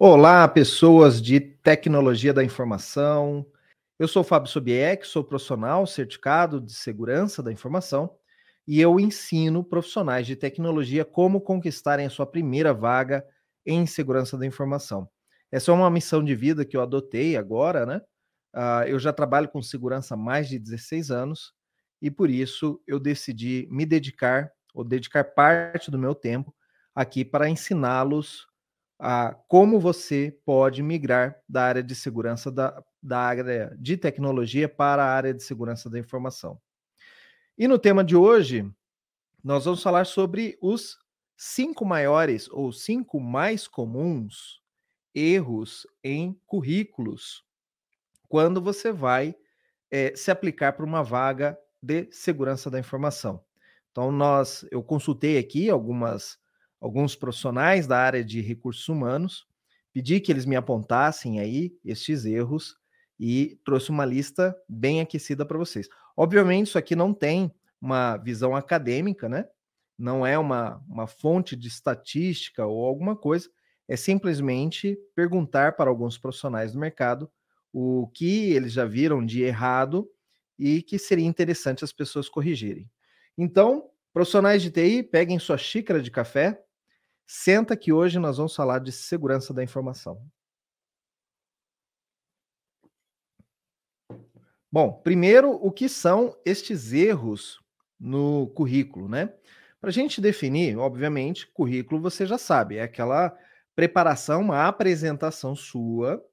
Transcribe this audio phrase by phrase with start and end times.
[0.00, 3.44] Olá, pessoas de tecnologia da informação.
[3.98, 8.16] Eu sou Fábio Sobieck, sou profissional certificado de segurança da informação
[8.64, 13.26] e eu ensino profissionais de tecnologia como conquistarem a sua primeira vaga
[13.66, 15.08] em segurança da informação.
[15.50, 18.00] Essa é uma missão de vida que eu adotei agora, né?
[18.54, 21.52] Uh, eu já trabalho com segurança há mais de 16 anos
[22.00, 26.54] e por isso eu decidi me dedicar, ou dedicar parte do meu tempo
[26.94, 28.47] aqui para ensiná-los
[28.98, 35.04] a como você pode migrar da área de segurança da, da área de tecnologia para
[35.04, 36.60] a área de segurança da informação.
[37.56, 38.68] E no tema de hoje,
[39.42, 40.98] nós vamos falar sobre os
[41.36, 44.60] cinco maiores ou cinco mais comuns
[45.14, 47.44] erros em currículos
[48.28, 49.34] quando você vai
[49.90, 53.42] é, se aplicar para uma vaga de segurança da informação.
[53.90, 56.38] Então, nós, eu consultei aqui algumas
[56.80, 59.46] alguns profissionais da área de recursos humanos,
[59.92, 62.76] pedi que eles me apontassem aí estes erros
[63.18, 65.88] e trouxe uma lista bem aquecida para vocês.
[66.16, 69.46] Obviamente, isso aqui não tem uma visão acadêmica, né?
[69.98, 73.48] Não é uma, uma fonte de estatística ou alguma coisa,
[73.88, 77.30] é simplesmente perguntar para alguns profissionais do mercado
[77.72, 80.08] o que eles já viram de errado
[80.58, 82.88] e que seria interessante as pessoas corrigirem.
[83.36, 86.62] Então, profissionais de TI, peguem sua xícara de café,
[87.30, 90.18] Senta que hoje nós vamos falar de segurança da informação.
[94.72, 97.60] Bom, primeiro, o que são estes erros
[98.00, 99.34] no currículo, né?
[99.78, 103.36] Para a gente definir, obviamente, currículo você já sabe, é aquela
[103.76, 106.24] preparação, uma apresentação sua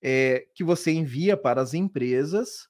[0.00, 2.68] é, que você envia para as empresas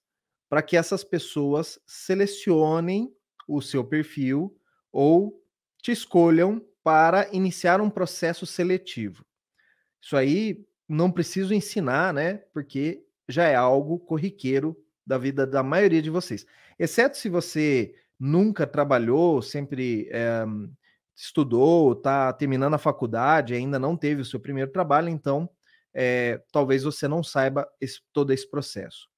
[0.49, 3.15] para que essas pessoas selecionem
[3.47, 4.59] o seu perfil
[4.91, 5.45] ou
[5.83, 9.25] te escolham para iniciar um processo seletivo.
[10.01, 12.43] Isso aí não preciso ensinar, né?
[12.53, 14.77] Porque já é algo corriqueiro
[15.07, 16.47] da vida da maioria de vocês.
[16.79, 20.45] Exceto se você nunca trabalhou, sempre é,
[21.17, 25.49] estudou, está terminando a faculdade, ainda não teve o seu primeiro trabalho, então
[25.95, 29.09] é, talvez você não saiba esse, todo esse processo.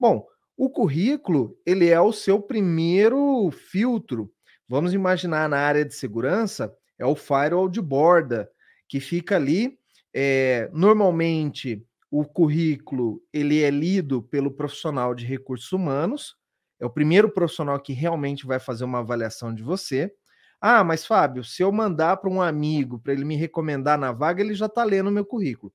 [0.00, 0.26] Bom,
[0.56, 4.32] o currículo ele é o seu primeiro filtro.
[4.66, 8.48] Vamos imaginar na área de segurança é o firewall de borda,
[8.88, 9.78] que fica ali.
[10.14, 16.36] É, normalmente, o currículo ele é lido pelo profissional de recursos humanos,
[16.78, 20.12] é o primeiro profissional que realmente vai fazer uma avaliação de você.
[20.60, 24.42] Ah, mas Fábio, se eu mandar para um amigo para ele me recomendar na vaga,
[24.42, 25.72] ele já está lendo meu currículo.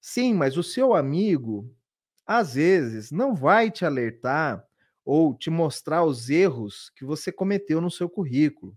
[0.00, 1.70] Sim, mas o seu amigo,
[2.26, 4.64] às vezes, não vai te alertar
[5.04, 8.76] ou te mostrar os erros que você cometeu no seu currículo.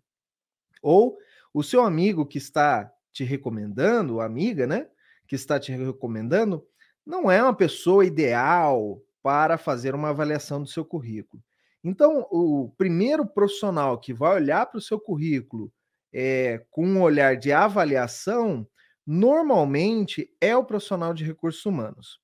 [0.81, 1.17] Ou
[1.55, 4.89] o seu amigo que está te recomendando, amiga, né?
[5.25, 6.61] Que está te recomendando,
[7.05, 11.41] não é uma pessoa ideal para fazer uma avaliação do seu currículo.
[11.81, 15.71] Então, o primeiro profissional que vai olhar para o seu currículo
[16.13, 18.67] é, com um olhar de avaliação,
[19.07, 22.19] normalmente é o profissional de recursos humanos.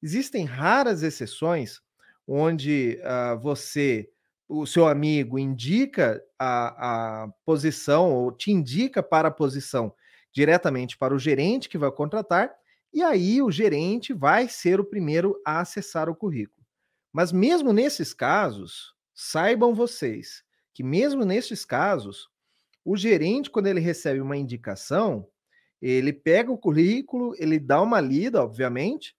[0.00, 1.80] Existem raras exceções
[2.24, 4.08] onde uh, você
[4.48, 9.92] o seu amigo indica a, a posição ou te indica para a posição
[10.32, 12.54] diretamente para o gerente que vai contratar,
[12.92, 16.64] e aí o gerente vai ser o primeiro a acessar o currículo.
[17.10, 22.28] Mas mesmo nesses casos, saibam vocês que mesmo nesses casos,
[22.84, 25.26] o gerente quando ele recebe uma indicação,
[25.80, 29.16] ele pega o currículo, ele dá uma lida, obviamente,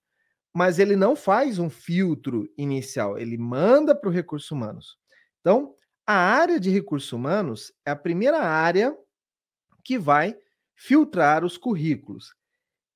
[0.53, 4.97] mas ele não faz um filtro inicial, ele manda para o recursos humanos.
[5.47, 5.73] Então,
[6.05, 8.93] a área de recursos humanos é a primeira área
[9.81, 10.37] que vai
[10.75, 12.35] filtrar os currículos.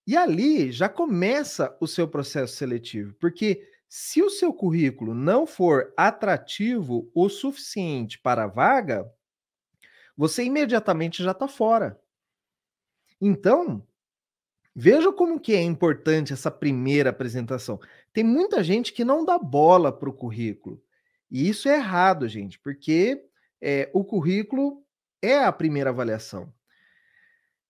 [0.06, 5.94] E ali já começa o seu processo seletivo, porque se o seu currículo não for
[5.96, 9.10] atrativo o suficiente para a vaga,
[10.18, 11.98] você imediatamente já está fora.
[13.22, 13.82] Então,
[14.76, 17.80] veja como que é importante essa primeira apresentação.
[18.12, 20.84] Tem muita gente que não dá bola para o currículo.
[21.32, 23.24] E isso é errado, gente, porque
[23.62, 24.84] é, o currículo
[25.22, 26.54] é a primeira avaliação.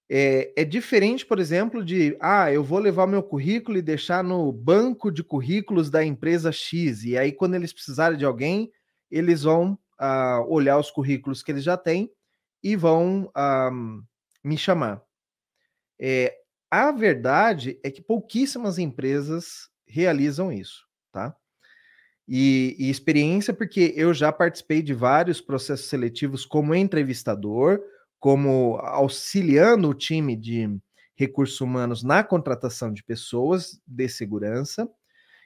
[0.09, 4.51] É, é, diferente, por exemplo, de ah, eu vou levar meu currículo e deixar no
[4.51, 8.69] banco de currículos da empresa X, e aí, quando eles precisarem de alguém,
[9.09, 12.11] eles vão ah, olhar os currículos que eles já têm
[12.61, 13.69] e vão ah,
[14.43, 15.01] me chamar.
[15.97, 16.35] É,
[16.69, 21.35] a verdade é que pouquíssimas empresas realizam isso, tá?
[22.27, 27.81] E, e, experiência, porque eu já participei de vários processos seletivos como entrevistador,
[28.19, 30.79] como auxiliando o time de
[31.15, 34.89] recursos humanos na contratação de pessoas de segurança,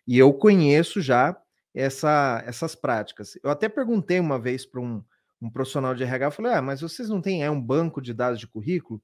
[0.08, 1.36] e eu conheço já
[1.74, 3.38] essa, essas práticas.
[3.44, 5.04] Eu até perguntei uma vez para um,
[5.42, 8.40] um profissional de RH, falei, ah, mas vocês não têm é, um banco de dados
[8.40, 9.02] de currículo?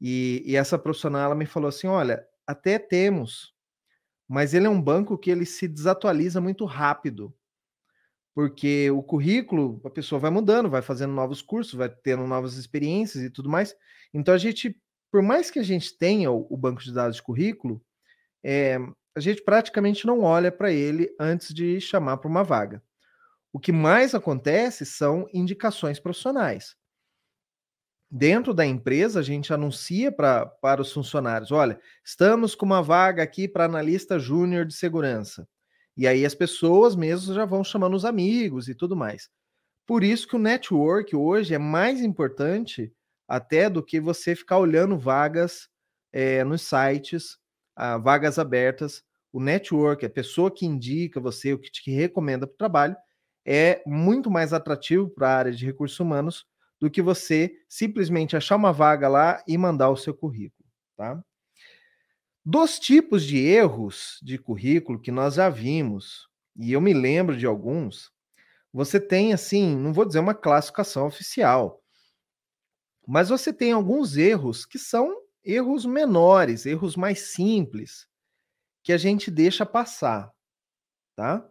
[0.00, 3.52] E, e essa profissional ela me falou assim, olha, até temos,
[4.28, 7.34] mas ele é um banco que ele se desatualiza muito rápido
[8.38, 13.24] porque o currículo, a pessoa vai mudando, vai fazendo novos cursos, vai tendo novas experiências
[13.24, 13.74] e tudo mais.
[14.14, 14.80] Então a gente,
[15.10, 17.84] por mais que a gente tenha o, banco de dados de currículo,
[18.44, 18.78] é,
[19.16, 22.80] a gente praticamente não olha para ele antes de chamar para uma vaga.
[23.52, 26.76] O que mais acontece são indicações profissionais.
[28.10, 33.22] Dentro da empresa, a gente anuncia pra, para os funcionários: olha, estamos com uma vaga
[33.22, 35.46] aqui para analista júnior de segurança.
[35.96, 39.28] E aí as pessoas mesmo já vão chamando os amigos e tudo mais.
[39.86, 42.92] Por isso que o network hoje é mais importante
[43.26, 45.68] até do que você ficar olhando vagas
[46.12, 47.36] é, nos sites,
[48.02, 49.02] vagas abertas.
[49.32, 52.96] O network, a pessoa que indica você, o que te recomenda para o trabalho,
[53.44, 56.46] é muito mais atrativo para a área de recursos humanos
[56.80, 61.22] do que você simplesmente achar uma vaga lá e mandar o seu currículo, tá?
[62.44, 67.46] Dos tipos de erros de currículo que nós já vimos, e eu me lembro de
[67.46, 68.10] alguns,
[68.72, 71.82] você tem assim, não vou dizer uma classificação oficial,
[73.06, 78.06] mas você tem alguns erros que são erros menores, erros mais simples,
[78.82, 80.30] que a gente deixa passar,
[81.16, 81.46] tá?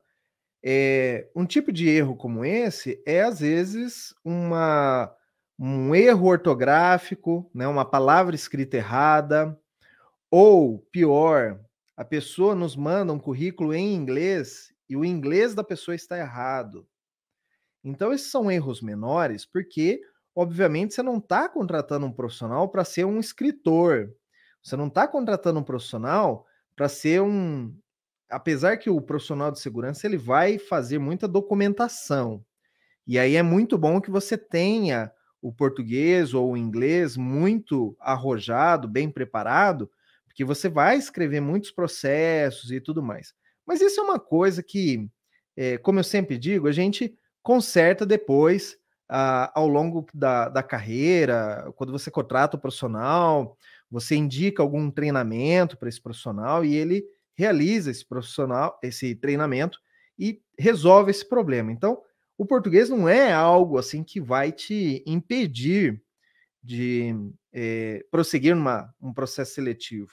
[0.64, 5.16] É, um tipo de erro como esse é às vezes uma
[5.60, 9.60] um erro ortográfico, né, uma palavra escrita errada,
[10.30, 11.60] ou, pior,
[11.96, 16.88] a pessoa nos manda um currículo em inglês e o inglês da pessoa está errado.
[17.84, 20.02] Então, esses são erros menores, porque,
[20.36, 24.14] obviamente, você não está contratando um profissional para ser um escritor.
[24.62, 26.46] Você não está contratando um profissional
[26.76, 27.74] para ser um.
[28.30, 32.44] Apesar que o profissional de segurança ele vai fazer muita documentação.
[33.08, 35.10] E aí é muito bom que você tenha
[35.42, 39.90] o português ou o inglês muito arrojado, bem preparado,
[40.38, 43.34] que você vai escrever muitos processos e tudo mais.
[43.66, 45.10] Mas isso é uma coisa que,
[45.56, 48.78] é, como eu sempre digo, a gente conserta depois,
[49.10, 53.58] ah, ao longo da, da carreira, quando você contrata o profissional,
[53.90, 59.80] você indica algum treinamento para esse profissional e ele realiza esse profissional, esse treinamento
[60.20, 61.72] e resolve esse problema.
[61.72, 62.00] Então,
[62.38, 66.02] o português não é algo assim que vai te impedir
[66.62, 67.14] de
[67.52, 70.12] é, prosseguir numa, um processo seletivo.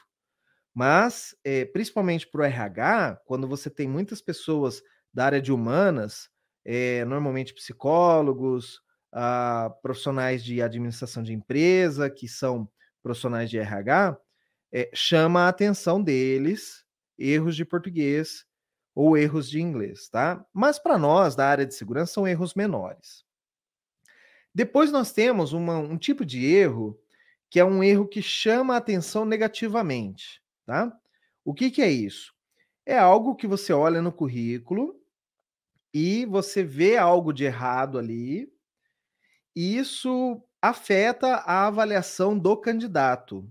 [0.73, 4.83] Mas, é, principalmente para o RH, quando você tem muitas pessoas
[5.13, 6.29] da área de humanas,
[6.65, 8.81] é, normalmente psicólogos,
[9.13, 12.69] ah, profissionais de administração de empresa, que são
[13.03, 14.19] profissionais de RH,
[14.93, 16.85] chama a atenção deles
[17.17, 18.45] erros de português
[18.95, 20.45] ou erros de inglês, tá?
[20.53, 23.25] Mas para nós, da área de segurança, são erros menores.
[24.55, 26.99] Depois nós temos uma, um tipo de erro
[27.51, 30.97] que é um erro que chama a atenção negativamente tá?
[31.45, 32.35] O que, que é isso?
[32.87, 35.01] É algo que você olha no currículo
[35.93, 38.53] e você vê algo de errado ali,
[39.55, 43.49] e isso afeta a avaliação do candidato.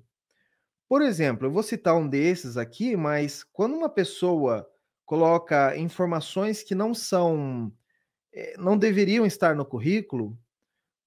[0.90, 4.69] Por exemplo, eu vou citar um desses aqui, mas quando uma pessoa
[5.06, 7.72] coloca informações que não são,
[8.33, 10.38] eh, não deveriam estar no currículo,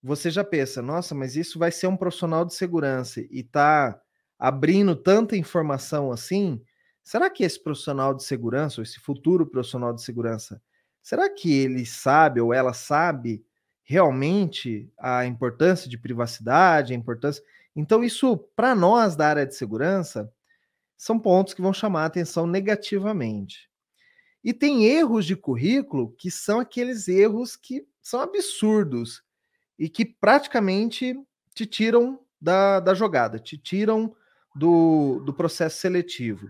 [0.03, 4.00] você já pensa, nossa, mas isso vai ser um profissional de segurança e está
[4.38, 6.62] abrindo tanta informação assim,
[7.03, 10.62] será que esse profissional de segurança, ou esse futuro profissional de segurança,
[11.03, 13.45] será que ele sabe ou ela sabe
[13.87, 17.43] realmente a importância de privacidade, a importância.
[17.75, 20.31] Então, isso, para nós da área de segurança,
[20.97, 23.71] são pontos que vão chamar a atenção negativamente.
[24.47, 29.25] E tem erros de currículo que são aqueles erros que são absurdos
[29.76, 31.19] e que praticamente
[31.53, 34.15] te tiram da, da jogada, te tiram
[34.55, 36.49] do, do processo seletivo,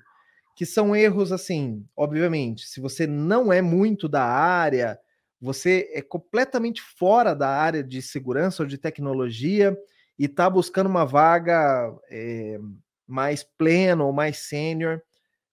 [0.54, 5.00] que são erros assim, obviamente, se você não é muito da área,
[5.40, 9.74] você é completamente fora da área de segurança ou de tecnologia
[10.18, 12.60] e está buscando uma vaga é,
[13.06, 15.00] mais plena ou mais sênior,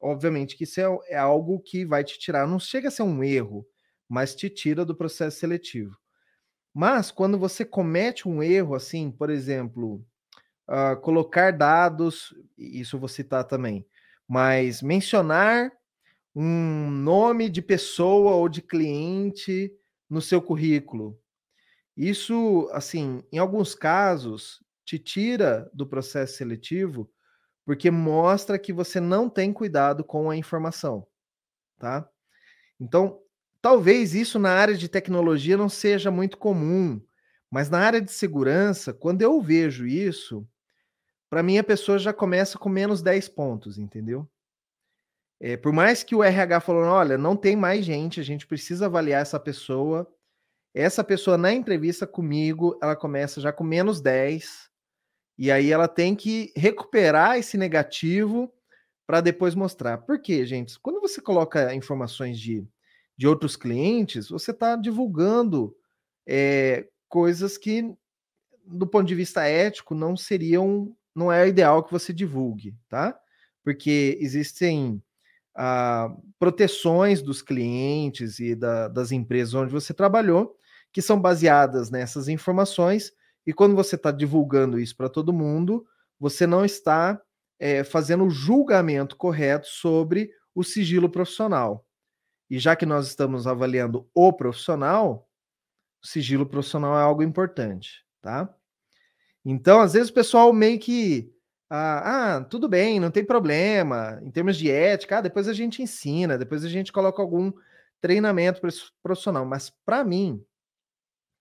[0.04, 3.24] obviamente que isso é, é algo que vai te tirar, não chega a ser um
[3.24, 3.66] erro,
[4.08, 5.98] mas te tira do processo seletivo.
[6.74, 10.06] Mas quando você comete um erro assim, por exemplo,
[10.68, 13.86] uh, colocar dados, isso eu vou citar também,
[14.28, 15.72] mas mencionar
[16.36, 19.72] um nome de pessoa ou de cliente
[20.10, 21.20] no seu currículo.
[21.96, 27.10] Isso, assim, em alguns casos, te tira do processo seletivo,
[27.66, 31.08] porque mostra que você não tem cuidado com a informação,
[31.80, 32.08] tá?
[32.80, 33.20] Então,
[33.62, 37.02] talvez isso na área de tecnologia não seja muito comum,
[37.50, 40.48] mas na área de segurança, quando eu vejo isso,
[41.30, 44.28] para mim a pessoa já começa com menos 10 pontos, entendeu?
[45.40, 48.86] É, por mais que o RH falou, olha, não tem mais gente, a gente precisa
[48.86, 50.08] avaliar essa pessoa.
[50.74, 54.70] Essa pessoa na entrevista comigo, ela começa já com menos 10,
[55.38, 58.52] e aí ela tem que recuperar esse negativo
[59.06, 59.98] para depois mostrar.
[60.00, 60.80] Por quê, gente?
[60.80, 62.66] Quando você coloca informações de,
[63.18, 65.76] de outros clientes, você está divulgando
[66.28, 67.94] é, coisas que,
[68.66, 73.20] do ponto de vista ético, não seriam, não é ideal que você divulgue, tá?
[73.64, 75.02] Porque existem
[75.56, 80.58] ah, proteções dos clientes e da, das empresas onde você trabalhou
[80.92, 83.12] que são baseadas nessas informações
[83.46, 85.86] e quando você está divulgando isso para todo mundo,
[86.20, 87.22] você não está
[87.60, 91.86] é, fazendo o julgamento correto sobre o sigilo profissional.
[92.50, 95.28] E já que nós estamos avaliando o profissional,
[96.04, 98.54] o sigilo profissional é algo importante, tá?
[99.44, 101.34] Então, às vezes o pessoal meio que
[101.76, 104.20] ah, ah, tudo bem, não tem problema.
[104.22, 107.52] Em termos de ética, ah, depois a gente ensina, depois a gente coloca algum
[108.00, 108.62] treinamento
[109.02, 109.44] profissional.
[109.44, 110.46] Mas para mim,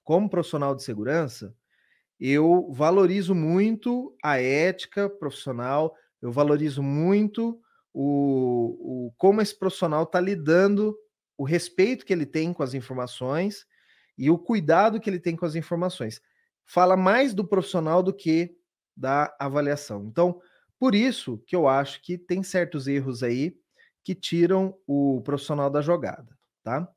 [0.03, 1.55] como profissional de segurança,
[2.25, 7.61] eu valorizo muito a ética profissional, eu valorizo muito
[7.93, 10.97] o, o como esse profissional está lidando,
[11.37, 13.67] o respeito que ele tem com as informações
[14.17, 16.23] e o cuidado que ele tem com as informações.
[16.65, 18.57] Fala mais do profissional do que
[18.97, 20.05] da avaliação.
[20.07, 20.41] Então,
[20.79, 23.57] por isso que eu acho que tem certos erros aí
[24.05, 26.89] que tiram o profissional da jogada, tá?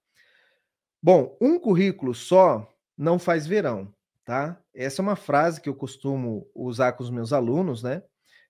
[1.01, 3.91] Bom, um currículo só não faz verão
[4.25, 4.60] tá?
[4.74, 8.03] Essa é uma frase que eu costumo usar com os meus alunos, né?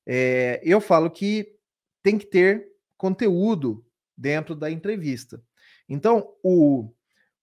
[0.07, 1.53] É, eu falo que
[2.01, 2.67] tem que ter
[2.97, 3.85] conteúdo
[4.17, 5.43] dentro da entrevista.
[5.89, 6.91] Então, o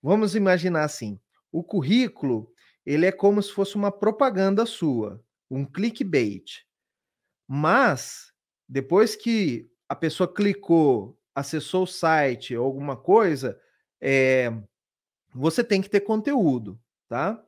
[0.02, 1.20] vamos imaginar assim,
[1.52, 2.50] o currículo
[2.84, 6.64] ele é como se fosse uma propaganda sua, um clickbait.
[7.46, 8.32] Mas
[8.68, 13.60] depois que a pessoa clicou, acessou o site ou alguma coisa,
[14.00, 14.50] é,
[15.34, 17.42] você tem que ter conteúdo, tá?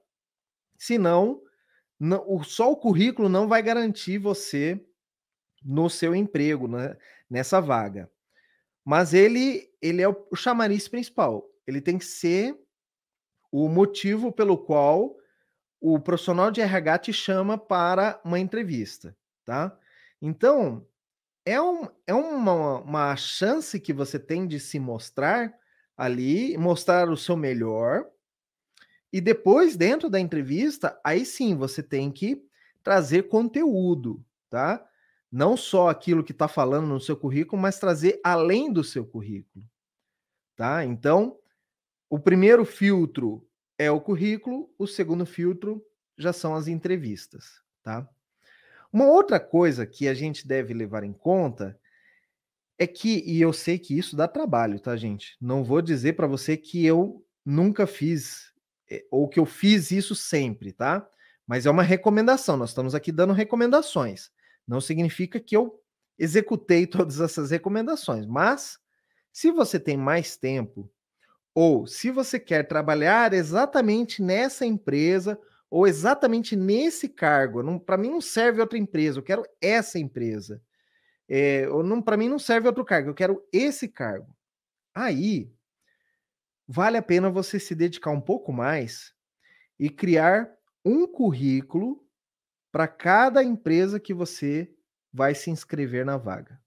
[0.85, 1.41] Senão,
[1.99, 4.79] não, o, só o currículo não vai garantir você
[5.65, 6.95] no seu emprego, né,
[7.31, 8.11] nessa vaga.
[8.85, 11.49] Mas ele, ele é o, o chamariz principal.
[11.67, 12.55] Ele tem que ser
[13.51, 15.17] o motivo pelo qual
[15.81, 19.75] o profissional de RH te chama para uma entrevista, tá?
[20.21, 20.87] Então,
[21.47, 25.51] é, um, é uma, uma chance que você tem de se mostrar
[25.97, 28.05] ali, mostrar o seu melhor,
[29.15, 32.45] e depois, dentro da entrevista, aí sim você tem que
[32.83, 34.85] trazer conteúdo, tá?
[35.31, 39.65] Não só aquilo que está falando no seu currículo, mas trazer além do seu currículo,
[40.57, 40.85] tá?
[40.85, 41.39] Então,
[42.11, 45.81] o primeiro filtro é o currículo, o segundo filtro
[46.19, 48.09] já são as entrevistas, tá?
[48.93, 51.79] Uma outra coisa que a gente deve levar em conta
[52.77, 55.37] é que, e eu sei que isso dá trabalho, tá, gente?
[55.41, 58.53] Não vou dizer para você que eu nunca fiz
[59.11, 61.07] ou que eu fiz isso sempre, tá?
[61.47, 64.31] Mas é uma recomendação, nós estamos aqui dando recomendações.
[64.67, 65.81] Não significa que eu
[66.19, 68.79] executei todas essas recomendações, mas
[69.33, 70.91] se você tem mais tempo,
[71.55, 75.39] ou se você quer trabalhar exatamente nessa empresa,
[75.71, 80.63] ou exatamente nesse cargo, para mim não serve outra empresa, eu quero essa empresa.
[81.29, 81.67] É,
[82.05, 84.37] para mim não serve outro cargo, eu quero esse cargo.
[84.95, 85.51] Aí
[86.67, 89.13] vale a pena você se dedicar um pouco mais
[89.79, 90.51] e criar
[90.85, 92.05] um currículo
[92.71, 94.73] para cada empresa que você
[95.13, 96.61] vai se inscrever na vaga.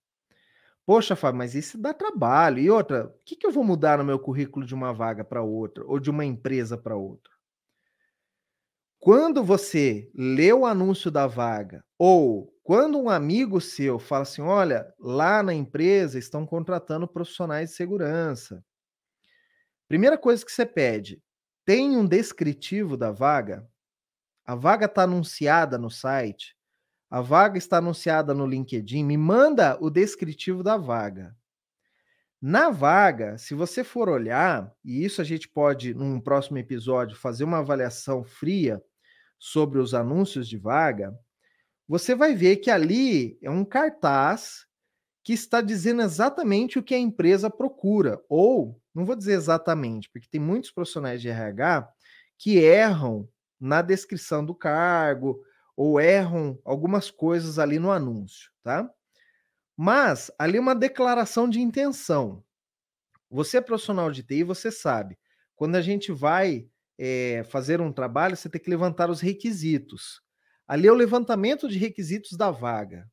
[0.86, 2.60] Poxa, Fábio, mas isso dá trabalho.
[2.60, 5.42] E outra, o que, que eu vou mudar no meu currículo de uma vaga para
[5.42, 7.34] outra, ou de uma empresa para outra?
[8.98, 14.94] Quando você lê o anúncio da vaga, ou quando um amigo seu fala assim: olha,
[15.00, 18.64] lá na empresa estão contratando profissionais de segurança,
[19.88, 21.22] Primeira coisa que você pede,
[21.66, 23.66] tem um descritivo da vaga?
[24.46, 26.56] A vaga está anunciada no site?
[27.10, 29.04] A vaga está anunciada no LinkedIn?
[29.04, 31.36] Me manda o descritivo da vaga.
[32.42, 37.46] Na vaga, se você for olhar, e isso a gente pode, num próximo episódio, fazer
[37.46, 38.84] uma avaliação fria
[39.40, 41.18] sobre os anúncios de vaga,
[41.88, 44.68] você vai ver que ali é um cartaz
[45.24, 50.28] que está dizendo exatamente o que a empresa procura, ou não vou dizer exatamente, porque
[50.28, 51.88] tem muitos profissionais de RH
[52.36, 55.40] que erram na descrição do cargo
[55.76, 58.90] ou erram algumas coisas ali no anúncio, tá?
[59.76, 62.44] Mas ali é uma declaração de intenção.
[63.30, 65.16] Você é profissional de TI, você sabe.
[65.56, 70.24] Quando a gente vai é, fazer um trabalho, você tem que levantar os requisitos.
[70.68, 73.08] Ali é o levantamento de requisitos da vaga.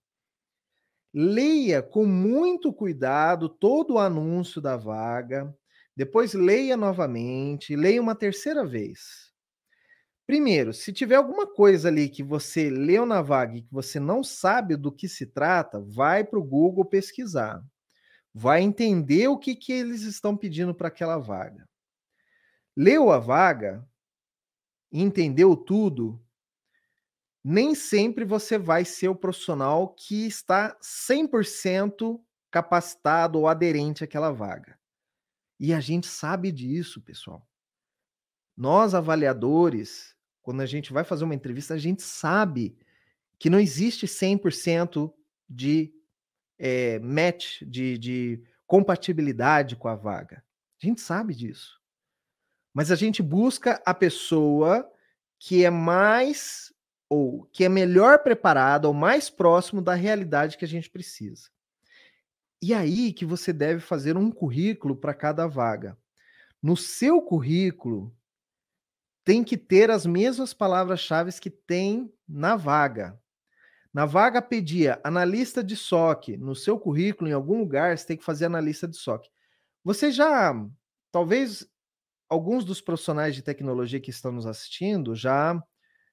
[1.13, 5.55] Leia com muito cuidado todo o anúncio da vaga,
[5.97, 9.33] depois leia novamente, leia uma terceira vez.
[10.27, 14.25] Primeiro, se tiver alguma coisa ali que você leu na vaga e que você não
[14.25, 17.63] sabe do que se trata, vai para o Google pesquisar.
[18.33, 21.69] Vai entender o que, que eles estão pedindo para aquela vaga.
[22.77, 23.87] Leu a vaga,
[24.91, 26.21] entendeu tudo,
[27.45, 32.19] nem sempre você vai ser o profissional que está 100%
[32.51, 34.79] capacitado ou aderente àquela vaga.
[35.59, 37.47] E a gente sabe disso, pessoal.
[38.57, 42.77] Nós, avaliadores, quando a gente vai fazer uma entrevista, a gente sabe
[43.39, 45.13] que não existe 100%
[45.49, 45.93] de
[46.59, 50.45] é, match, de, de compatibilidade com a vaga.
[50.83, 51.81] A gente sabe disso.
[52.73, 54.91] Mas a gente busca a pessoa
[55.39, 56.73] que é mais
[57.09, 61.49] ou que é melhor preparado ou mais próximo da realidade que a gente precisa.
[62.67, 65.99] E aí que você deve fazer um currículo para cada vaga.
[66.63, 68.17] No seu currículo
[69.23, 73.21] tem que ter as mesmas palavras-chave que tem na vaga.
[73.93, 78.25] Na vaga pedia analista de SOC, no seu currículo, em algum lugar, você tem que
[78.25, 79.29] fazer analista de SOC.
[79.85, 80.55] Você já,
[81.13, 81.69] talvez
[82.31, 85.63] alguns dos profissionais de tecnologia que estão nos assistindo já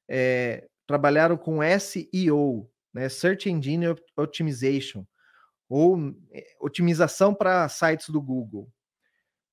[0.06, 5.06] é, trabalharam com SEO, né, Search Engine Optimization,
[5.72, 5.98] ou
[6.32, 8.70] eh, otimização para sites do Google.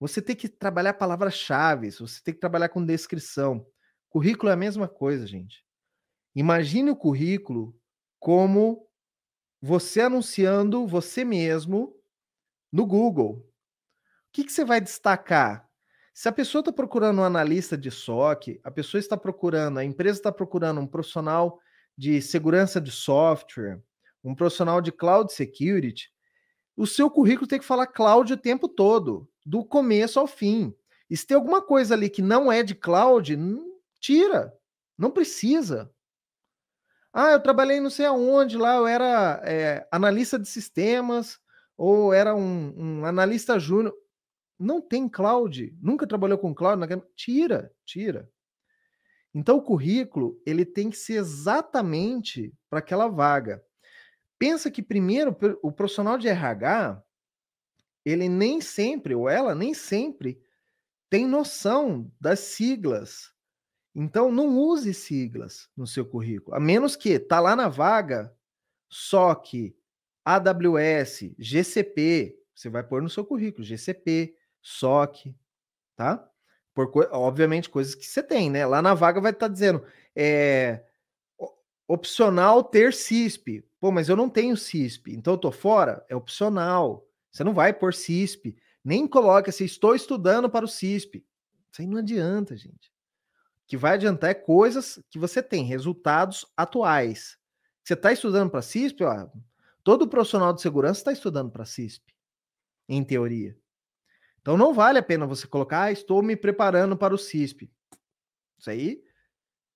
[0.01, 3.65] Você tem que trabalhar palavras-chave, você tem que trabalhar com descrição.
[4.09, 5.65] Currículo é a mesma coisa, gente.
[6.35, 7.79] Imagine o currículo
[8.19, 8.89] como
[9.61, 11.95] você anunciando você mesmo
[12.73, 13.35] no Google.
[13.35, 15.69] O que, que você vai destacar?
[16.13, 20.19] Se a pessoa está procurando um analista de SOC, a pessoa está procurando, a empresa
[20.19, 21.61] está procurando um profissional
[21.97, 23.81] de segurança de software,
[24.23, 26.13] um profissional de cloud security,
[26.79, 30.75] o seu currículo tem que falar cloud o tempo todo, do começo ao fim.
[31.11, 33.37] E se tem alguma coisa ali que não é de cloud,
[34.01, 34.55] tira.
[34.97, 35.93] Não precisa.
[37.13, 41.41] Ah, eu trabalhei não sei aonde lá, eu era é, analista de sistemas,
[41.77, 43.95] ou era um, um analista júnior
[44.59, 46.81] não tem cloud, nunca trabalhou com cloud,
[47.15, 48.29] tira, tira.
[49.33, 53.63] Então o currículo, ele tem que ser exatamente para aquela vaga.
[54.39, 57.03] Pensa que primeiro o profissional de RH,
[58.05, 60.41] ele nem sempre, ou ela nem sempre
[61.11, 63.33] tem noção das siglas.
[63.95, 68.33] Então não use siglas no seu currículo, a menos que tá lá na vaga
[68.89, 69.77] SOC,
[70.25, 75.35] AWS, GCP, você vai pôr no seu currículo GCP, SOC,
[75.97, 76.29] tá?
[76.75, 78.67] Por, obviamente, coisas que você tem, né?
[78.67, 80.85] Lá na vaga vai estar tá dizendo é,
[81.89, 83.65] opcional ter CISP.
[83.81, 86.05] Pô, mas eu não tenho CISP, então eu tô fora?
[86.09, 87.09] É opcional.
[87.31, 88.55] Você não vai por CISP.
[88.85, 91.25] Nem coloca assim, estou estudando para o CISP.
[91.73, 92.93] Isso aí não adianta, gente.
[93.63, 97.39] O que vai adiantar é coisas que você tem, resultados atuais.
[97.83, 99.29] Você está estudando para CISP, ó,
[99.83, 102.15] todo profissional de segurança está estudando para CISP,
[102.89, 103.57] em teoria.
[104.41, 107.71] Então não vale a pena você colocar, ah, estou me preparando para o CISP.
[108.59, 109.03] Isso aí,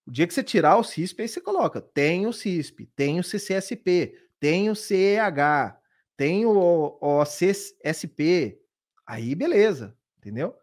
[0.06, 4.74] o dia que você tirar o CISP, aí você coloca, tenho CISP, tenho CCSP, tenho
[4.74, 5.78] CEH,
[6.16, 6.50] tenho
[7.00, 8.60] OCSP.
[9.06, 10.56] Aí beleza, entendeu?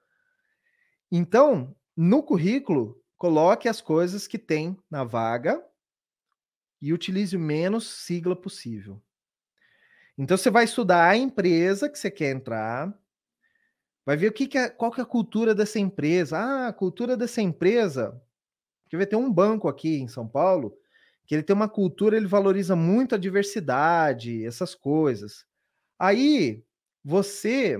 [1.12, 5.64] Então, no currículo, coloque as coisas que tem na vaga
[6.82, 9.02] e utilize o menos sigla possível.
[10.18, 12.94] Então você vai estudar a empresa que você quer entrar,
[14.10, 16.36] Vai ver o que, que é, qual que é a cultura dessa empresa.
[16.36, 18.20] Ah, a cultura dessa empresa.
[18.90, 20.76] Que vai ter um banco aqui em São Paulo
[21.30, 25.46] que ele tem uma cultura, ele valoriza muito a diversidade, essas coisas.
[26.00, 26.66] Aí
[27.04, 27.78] você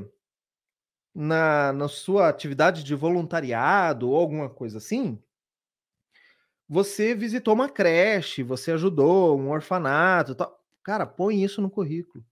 [1.16, 5.20] na, na sua atividade de voluntariado ou alguma coisa assim,
[6.68, 10.64] você visitou uma creche, você ajudou um orfanato, tal.
[10.84, 12.24] Cara, põe isso no currículo.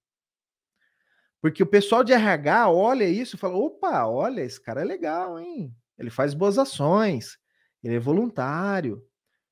[1.42, 5.40] Porque o pessoal de RH olha isso e fala: opa, olha, esse cara é legal,
[5.40, 5.76] hein?
[5.98, 7.40] Ele faz boas ações,
[7.88, 9.02] ele é voluntário.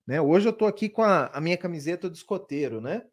[0.06, 0.22] Né?
[0.22, 3.06] Hoje eu estou aqui com a, a, minha camiseta de escoteiro, né?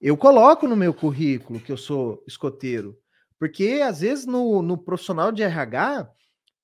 [0.00, 2.98] Eu coloco no meu currículo que eu sou escoteiro,
[3.38, 6.10] porque às vezes no, no profissional de RH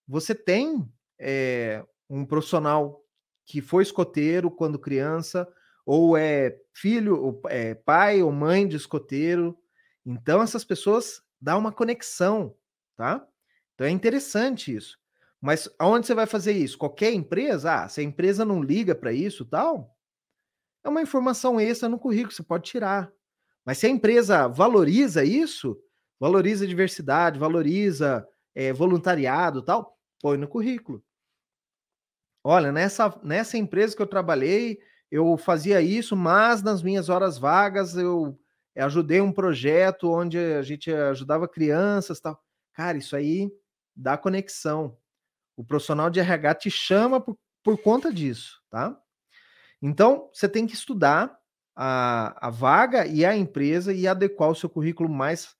[0.06, 3.04] você tem é, um profissional
[3.44, 5.46] que foi escoteiro quando criança,
[5.84, 9.58] ou é filho, ou é pai ou mãe de escoteiro,
[10.04, 12.56] Então, essas pessoas dão uma conexão,
[12.96, 13.26] tá?
[13.74, 14.98] Então, é interessante isso.
[15.40, 16.76] Mas aonde você vai fazer isso?
[16.76, 17.84] Qualquer empresa?
[17.84, 19.96] Ah, se a empresa não liga para isso tal,
[20.84, 23.12] é uma informação extra no currículo, você pode tirar.
[23.64, 25.78] Mas se a empresa valoriza isso,
[26.18, 31.02] valoriza a diversidade, valoriza é, voluntariado tal, põe no currículo.
[32.42, 34.78] Olha, nessa, nessa empresa que eu trabalhei,
[35.10, 38.38] eu fazia isso, mas nas minhas horas vagas eu
[38.76, 42.40] ajudei um projeto onde a gente ajudava crianças tal.
[42.72, 43.50] Cara, isso aí
[43.94, 44.96] dá conexão.
[45.58, 48.96] O profissional de RH te chama por, por conta disso, tá?
[49.82, 51.36] Então, você tem que estudar
[51.74, 55.56] a, a vaga e a empresa e adequar o seu currículo mais,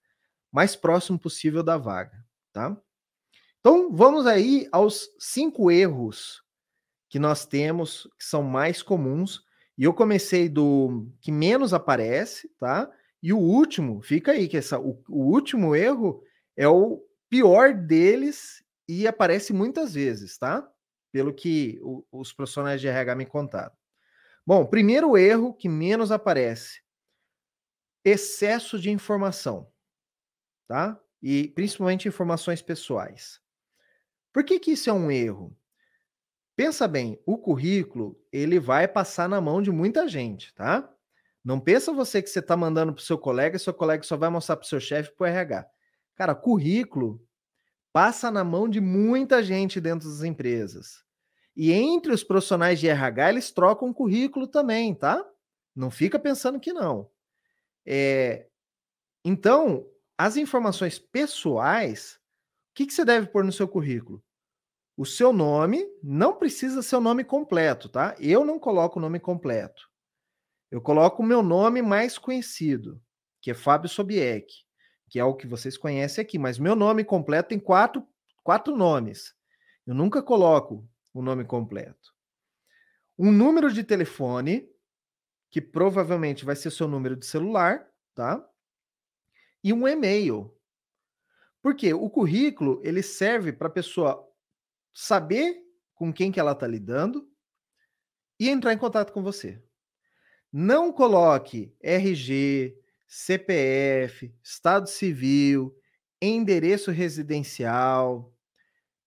[0.53, 2.17] mais próximo possível da vaga,
[2.53, 2.81] tá?
[3.59, 6.45] Então, vamos aí aos cinco erros
[7.11, 9.43] que nós temos que são mais comuns.
[9.77, 12.89] E eu comecei do que menos aparece, tá?
[13.21, 16.23] E o último, fica aí, que essa, o, o último erro
[16.57, 20.67] é o pior deles e aparece muitas vezes, tá?
[21.13, 23.77] Pelo que o, os profissionais de RH me contaram.
[24.47, 26.81] Bom, primeiro erro que menos aparece:
[28.05, 29.71] excesso de informação,
[30.67, 30.99] tá?
[31.23, 33.41] E principalmente informações pessoais.
[34.33, 35.57] Por que, que isso é um erro?
[36.57, 40.93] Pensa bem, o currículo ele vai passar na mão de muita gente, tá?
[41.45, 44.17] Não pensa você que você está mandando para o seu colega e seu colega só
[44.17, 45.71] vai mostrar para o seu chefe para o RH.
[46.17, 47.25] Cara, currículo
[47.99, 51.03] passa na mão de muita gente dentro das empresas.
[51.57, 55.29] E entre os profissionais de RH, eles trocam currículo também, tá?
[55.75, 57.11] Não fica pensando que não.
[57.85, 58.47] É...
[59.25, 59.85] Então,
[60.17, 62.21] as informações pessoais,
[62.71, 64.23] o que, que você deve pôr no seu currículo?
[64.97, 68.17] o seu nome não precisa ser o nome completo, tá?
[68.19, 69.89] Eu não coloco o nome completo.
[70.73, 73.01] Eu coloco o meu nome mais conhecido,
[73.41, 74.53] que é Fábio Sobieck,
[75.09, 78.07] que é o que vocês conhecem aqui, mas meu nome completo tem quatro,
[78.43, 79.35] quatro nomes.
[79.87, 82.15] Eu nunca coloco o nome completo.
[83.19, 84.69] Um número de telefone,
[85.51, 88.47] que provavelmente vai ser seu número de celular, tá?
[89.65, 90.55] E um e-mail.
[91.61, 94.29] Porque o currículo, ele serve para a pessoa
[94.93, 95.63] saber
[95.95, 97.29] com quem que ela está lidando
[98.39, 99.61] e entrar em contato com você.
[100.53, 105.75] Não coloque RG, CPF, Estado Civil,
[106.21, 108.31] endereço residencial.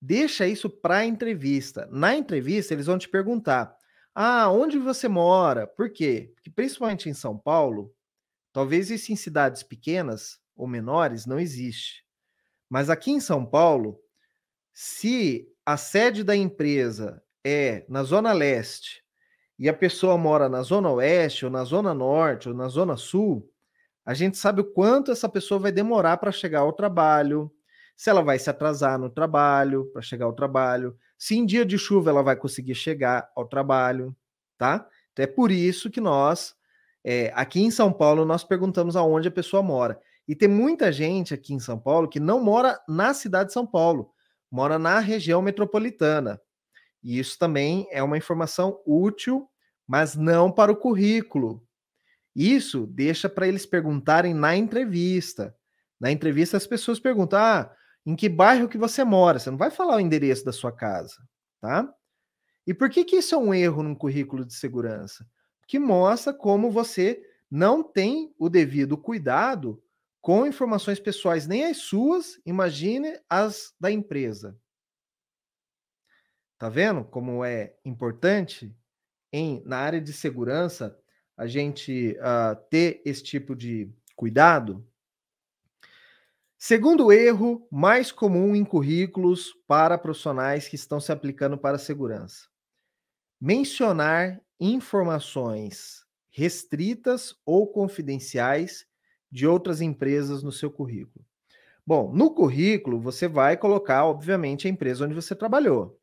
[0.02, 1.88] Deixa isso para a entrevista.
[1.92, 3.78] Na entrevista, eles vão te perguntar:
[4.16, 5.68] ah, onde você mora?
[5.68, 6.32] Por quê?
[6.34, 7.94] Porque principalmente em São Paulo,
[8.52, 12.04] talvez isso em cidades pequenas ou menores não existe.
[12.68, 14.00] Mas aqui em São Paulo,
[14.74, 19.04] se a sede da empresa é na Zona Leste
[19.60, 23.48] e a pessoa mora na Zona Oeste, ou na Zona Norte, ou na Zona Sul,
[24.06, 27.52] a gente sabe o quanto essa pessoa vai demorar para chegar ao trabalho,
[27.96, 31.78] se ela vai se atrasar no trabalho, para chegar ao trabalho, se em dia de
[31.78, 34.16] chuva ela vai conseguir chegar ao trabalho,
[34.58, 34.88] tá?
[35.12, 36.56] Então é por isso que nós,
[37.04, 40.00] é, aqui em São Paulo, nós perguntamos aonde a pessoa mora.
[40.28, 43.68] E tem muita gente aqui em São Paulo que não mora na cidade de São
[43.68, 44.12] Paulo,
[44.50, 46.42] mora na região metropolitana.
[47.04, 49.48] E isso também é uma informação útil,
[49.88, 51.64] mas não para o currículo.
[52.36, 55.56] Isso deixa para eles perguntarem na entrevista.
[56.00, 57.72] Na entrevista as pessoas perguntam: "Ah,
[58.06, 59.40] em que bairro que você mora?".
[59.40, 61.16] Você não vai falar o endereço da sua casa,
[61.62, 61.94] tá?
[62.68, 65.28] E por que que isso é um erro num currículo de segurança?
[65.68, 69.82] Que mostra como você não tem o devido cuidado
[70.22, 74.58] com informações pessoais, nem as suas, imagine as da empresa.
[76.58, 78.76] Tá vendo como é importante
[79.34, 80.98] em na área de segurança
[81.42, 84.86] a gente uh, ter esse tipo de cuidado?
[86.56, 92.48] Segundo erro mais comum em currículos para profissionais que estão se aplicando para a segurança:
[93.42, 98.86] mencionar informações restritas ou confidenciais
[99.32, 101.26] de outras empresas no seu currículo?
[101.84, 106.00] Bom, no currículo você vai colocar, obviamente, a empresa onde você trabalhou.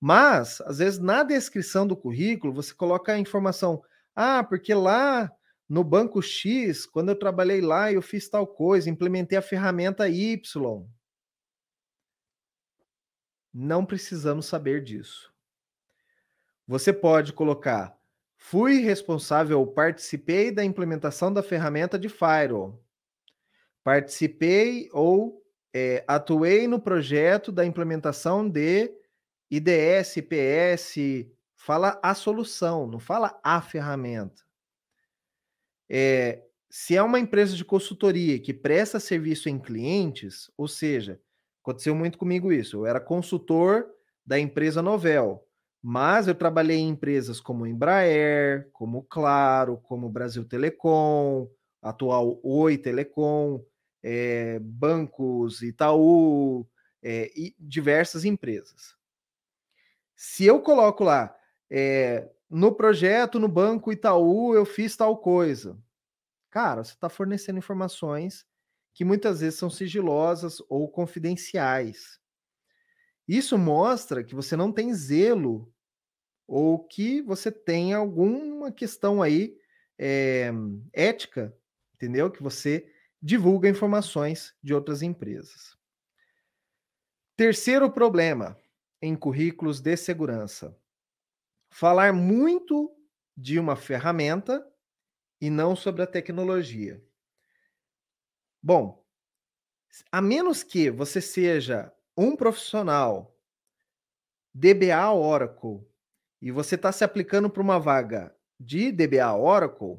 [0.00, 5.30] Mas, às vezes, na descrição do currículo, você coloca a informação: ah, porque lá
[5.68, 10.86] no banco X, quando eu trabalhei lá, eu fiz tal coisa, implementei a ferramenta Y.
[13.52, 15.32] Não precisamos saber disso.
[16.66, 17.98] Você pode colocar
[18.44, 22.84] Fui responsável ou participei da implementação da ferramenta de Firewall.
[23.84, 25.40] Participei ou
[25.72, 28.92] é, atuei no projeto da implementação de
[29.48, 30.96] IDS, PS.
[31.64, 34.42] Fala a solução, não fala a ferramenta.
[35.88, 41.20] É, se é uma empresa de consultoria que presta serviço em clientes, ou seja,
[41.62, 42.78] aconteceu muito comigo isso.
[42.78, 43.88] Eu era consultor
[44.26, 45.46] da empresa Novel,
[45.80, 51.48] mas eu trabalhei em empresas como Embraer, como Claro, como Brasil Telecom,
[51.80, 53.64] atual Oi Telecom,
[54.02, 56.66] é, bancos Itaú
[57.00, 58.96] é, e diversas empresas.
[60.16, 61.36] Se eu coloco lá,
[61.74, 65.78] é, no projeto, no banco Itaú, eu fiz tal coisa.
[66.50, 68.44] Cara, você está fornecendo informações
[68.92, 72.20] que muitas vezes são sigilosas ou confidenciais.
[73.26, 75.72] Isso mostra que você não tem zelo
[76.46, 79.56] ou que você tem alguma questão aí
[79.98, 80.52] é,
[80.92, 81.56] ética,
[81.94, 82.30] entendeu?
[82.30, 82.86] Que você
[83.22, 85.74] divulga informações de outras empresas.
[87.34, 88.58] Terceiro problema
[89.00, 90.76] em currículos de segurança:
[91.72, 92.94] falar muito
[93.34, 94.64] de uma ferramenta
[95.40, 97.02] e não sobre a tecnologia.
[98.62, 99.02] Bom,
[100.10, 103.34] a menos que você seja um profissional
[104.54, 105.80] DBA Oracle
[106.42, 109.98] e você está se aplicando para uma vaga de DBA Oracle,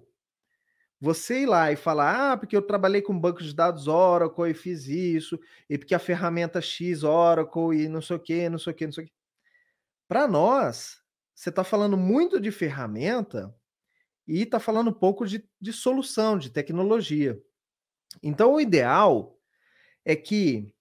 [1.02, 4.54] você ir lá e falar, ah, porque eu trabalhei com banco de dados Oracle e
[4.54, 8.72] fiz isso, e porque a ferramenta X Oracle e não sei o que, não sei
[8.72, 9.14] o que, não sei o que.
[10.08, 11.03] Para nós,
[11.34, 13.54] você está falando muito de ferramenta
[14.28, 17.42] e está falando pouco de, de solução, de tecnologia.
[18.22, 19.38] Então, o ideal
[20.06, 20.74] é que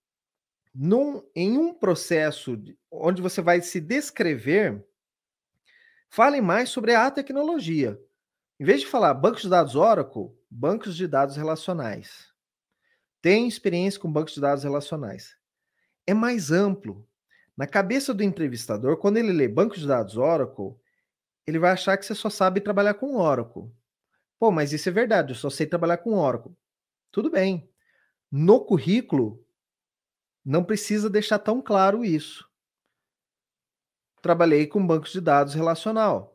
[0.75, 2.57] num, em um processo
[2.91, 4.85] onde você vai se descrever,
[6.09, 8.01] fale mais sobre a tecnologia.
[8.59, 12.33] Em vez de falar bancos de dados Oracle, bancos de dados relacionais.
[13.21, 15.37] Tem experiência com bancos de dados relacionais.
[16.07, 17.09] É mais amplo.
[17.57, 20.75] Na cabeça do entrevistador, quando ele lê bancos de dados Oracle,
[21.47, 23.71] ele vai achar que você só sabe trabalhar com Oracle.
[24.38, 26.53] Pô, mas isso é verdade, eu só sei trabalhar com Oracle.
[27.11, 27.71] Tudo bem.
[28.31, 29.45] No currículo,
[30.45, 32.49] não precisa deixar tão claro isso.
[34.21, 36.33] Trabalhei com bancos de dados relacional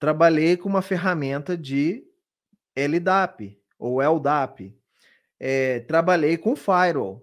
[0.00, 2.02] trabalhei com uma ferramenta de
[2.74, 4.74] LDAP ou LDAP.
[5.38, 7.22] É, trabalhei com Firewall.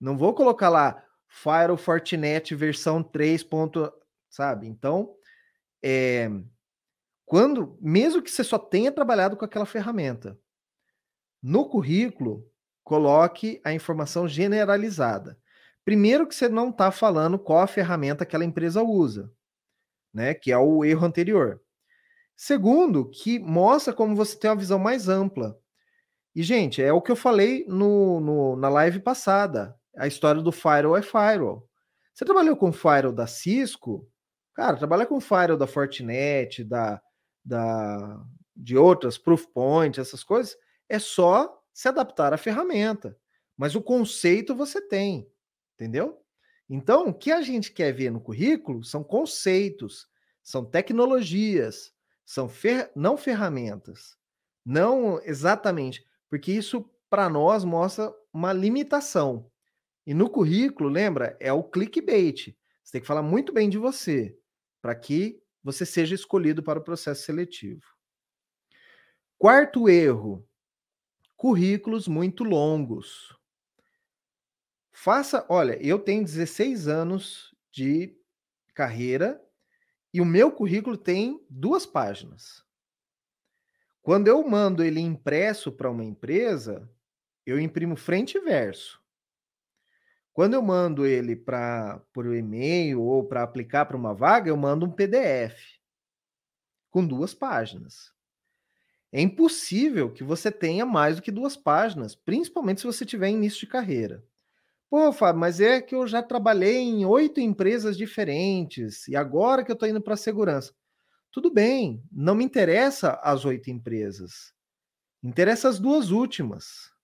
[0.00, 3.46] Não vou colocar lá Firewall Fortinet versão 3.
[4.28, 4.66] sabe?
[4.66, 5.14] Então,
[5.82, 6.30] é,
[7.24, 10.38] quando, mesmo que você só tenha trabalhado com aquela ferramenta,
[11.42, 12.48] no currículo,
[12.82, 15.38] coloque a informação generalizada.
[15.84, 19.30] Primeiro que você não está falando qual a ferramenta aquela empresa usa,
[20.12, 20.34] né?
[20.34, 21.60] Que é o erro anterior.
[22.36, 25.58] Segundo, que mostra como você tem uma visão mais ampla.
[26.34, 29.74] E, gente, é o que eu falei no, no, na live passada.
[29.96, 31.68] A história do Firewall é Firewall.
[32.12, 34.08] Você trabalhou com Firewall da Cisco?
[34.54, 37.00] Cara, trabalha com Firewall da Fortinet, da,
[37.44, 40.56] da, de outras, Proofpoint, essas coisas,
[40.88, 43.16] é só se adaptar à ferramenta.
[43.56, 45.30] Mas o conceito você tem,
[45.74, 46.22] entendeu?
[46.68, 50.08] Então, o que a gente quer ver no currículo são conceitos,
[50.42, 51.92] são tecnologias,
[52.24, 54.16] são fer não ferramentas.
[54.64, 59.50] Não exatamente, porque isso para nós mostra uma limitação.
[60.06, 62.56] E no currículo, lembra, é o clickbait.
[62.82, 64.38] Você tem que falar muito bem de você
[64.80, 67.82] para que você seja escolhido para o processo seletivo.
[69.36, 70.48] Quarto erro:
[71.36, 73.36] currículos muito longos.
[74.92, 78.16] Faça, olha, eu tenho 16 anos de
[78.74, 79.42] carreira
[80.14, 82.64] e o meu currículo tem duas páginas.
[84.00, 86.88] Quando eu mando ele impresso para uma empresa,
[87.44, 89.02] eu imprimo frente e verso.
[90.36, 94.84] Quando eu mando ele para por e-mail ou para aplicar para uma vaga, eu mando
[94.84, 95.58] um PDF
[96.90, 98.12] com duas páginas.
[99.10, 103.60] É impossível que você tenha mais do que duas páginas, principalmente se você tiver início
[103.60, 104.22] de carreira.
[104.90, 109.70] Pô, Fábio, mas é que eu já trabalhei em oito empresas diferentes e agora que
[109.70, 110.74] eu estou indo para a segurança.
[111.32, 114.52] Tudo bem, não me interessa as oito empresas.
[115.22, 116.94] Interessa as duas últimas.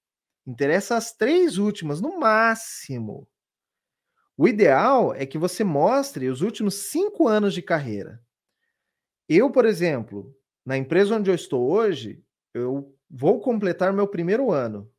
[0.47, 3.29] Interessa as três últimas, no máximo.
[4.37, 8.21] O ideal é que você mostre os últimos cinco anos de carreira.
[9.29, 14.91] Eu, por exemplo, na empresa onde eu estou hoje, eu vou completar meu primeiro ano.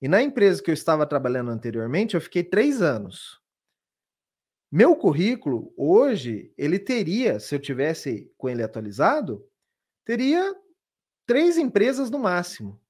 [0.00, 3.40] E na empresa que eu estava trabalhando anteriormente, eu fiquei três anos.
[4.72, 9.44] Meu currículo, hoje, ele teria, se eu tivesse com ele atualizado,
[10.04, 10.54] teria
[11.26, 12.80] três empresas no máximo,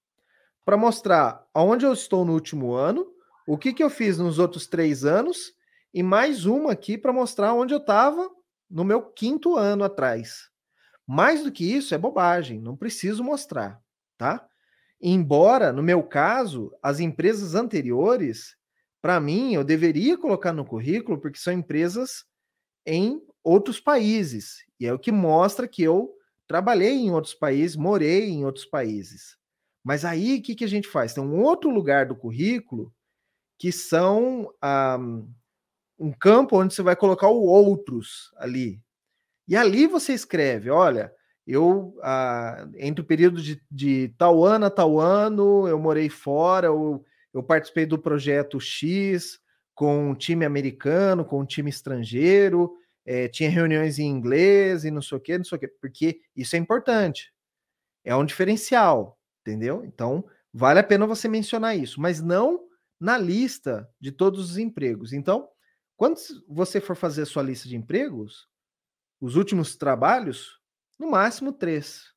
[0.70, 3.04] para mostrar aonde eu estou no último ano,
[3.44, 5.52] o que, que eu fiz nos outros três anos,
[5.92, 8.30] e mais uma aqui para mostrar onde eu estava
[8.70, 10.48] no meu quinto ano atrás.
[11.04, 13.82] Mais do que isso é bobagem, não preciso mostrar,
[14.16, 14.46] tá?
[15.02, 18.56] Embora, no meu caso, as empresas anteriores,
[19.02, 22.24] para mim, eu deveria colocar no currículo, porque são empresas
[22.86, 24.58] em outros países.
[24.78, 26.14] E é o que mostra que eu
[26.46, 29.39] trabalhei em outros países, morei em outros países.
[29.84, 31.14] Mas aí, o que, que a gente faz?
[31.14, 32.92] Tem um outro lugar do currículo
[33.58, 34.98] que são ah,
[35.98, 38.80] um campo onde você vai colocar o outros ali.
[39.48, 41.12] E ali você escreve, olha,
[41.46, 46.68] eu, ah, entre o período de, de tal ano a tal ano, eu morei fora,
[46.68, 49.38] eu, eu participei do projeto X
[49.74, 52.72] com um time americano, com um time estrangeiro,
[53.04, 56.20] é, tinha reuniões em inglês e não sei o que, não sei o que, porque
[56.36, 57.32] isso é importante.
[58.04, 59.84] É um diferencial, entendeu?
[59.84, 62.66] Então, vale a pena você mencionar isso, mas não
[62.98, 65.12] na lista de todos os empregos.
[65.12, 65.48] Então,
[65.96, 68.48] quando você for fazer a sua lista de empregos,
[69.20, 70.60] os últimos trabalhos,
[70.98, 72.14] no máximo três,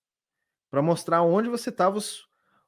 [0.69, 1.99] para mostrar onde você estava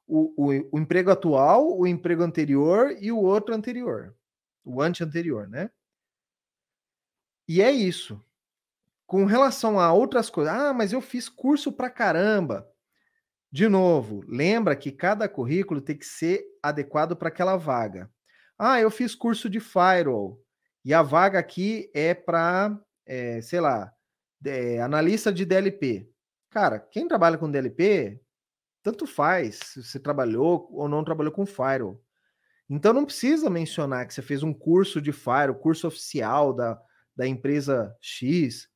[0.08, 4.16] o, o, o, emprego atual, o emprego anterior e o outro anterior,
[4.64, 5.72] o ante-anterior, né?
[7.48, 8.24] E é isso.
[9.06, 12.70] Com relação a outras coisas, ah, mas eu fiz curso para caramba.
[13.56, 18.12] De novo, lembra que cada currículo tem que ser adequado para aquela vaga.
[18.60, 20.44] Ah, eu fiz curso de firewall.
[20.84, 23.94] E a vaga aqui é para, é, sei lá,
[24.46, 26.12] é, analista de DLP.
[26.50, 28.20] Cara, quem trabalha com DLP,
[28.84, 32.04] tanto faz se você trabalhou ou não trabalhou com Firewall.
[32.70, 36.78] Então não precisa mencionar que você fez um curso de Firewall, curso oficial da,
[37.16, 38.68] da empresa X.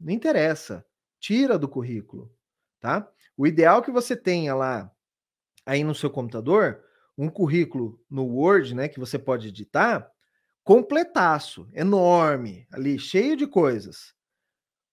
[0.00, 0.84] Não interessa.
[1.20, 2.28] Tira do currículo,
[2.80, 3.08] tá?
[3.36, 4.90] O ideal é que você tenha lá
[5.64, 6.82] aí no seu computador
[7.18, 10.10] um currículo no Word, né, que você pode editar,
[10.62, 14.14] completaço, enorme, ali, cheio de coisas.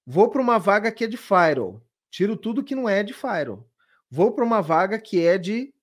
[0.06, 3.70] Vou para uma vaga que é de Firewall, tiro tudo que não é de Firewall.
[4.10, 5.74] Vou para uma vaga que é de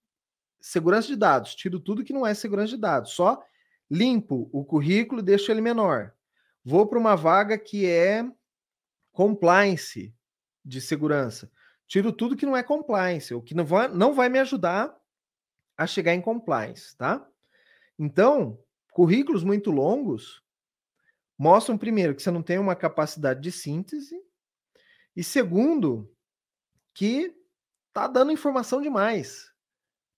[0.61, 3.43] segurança de dados, tiro tudo que não é segurança de dados, só
[3.91, 6.15] limpo o currículo deixo ele menor.
[6.65, 8.25] Vou para uma vaga que é
[9.13, 10.15] compliance
[10.65, 11.51] de segurança,
[11.91, 14.97] tiro tudo que não é compliance, o que não vai, não vai me ajudar
[15.77, 17.29] a chegar em compliance, tá?
[17.99, 20.41] Então, Currículos muito longos
[21.37, 24.23] mostram, primeiro, que você não tem uma capacidade de síntese,
[25.17, 26.09] e segundo,
[26.95, 27.37] que
[27.93, 29.53] tá dando informação demais.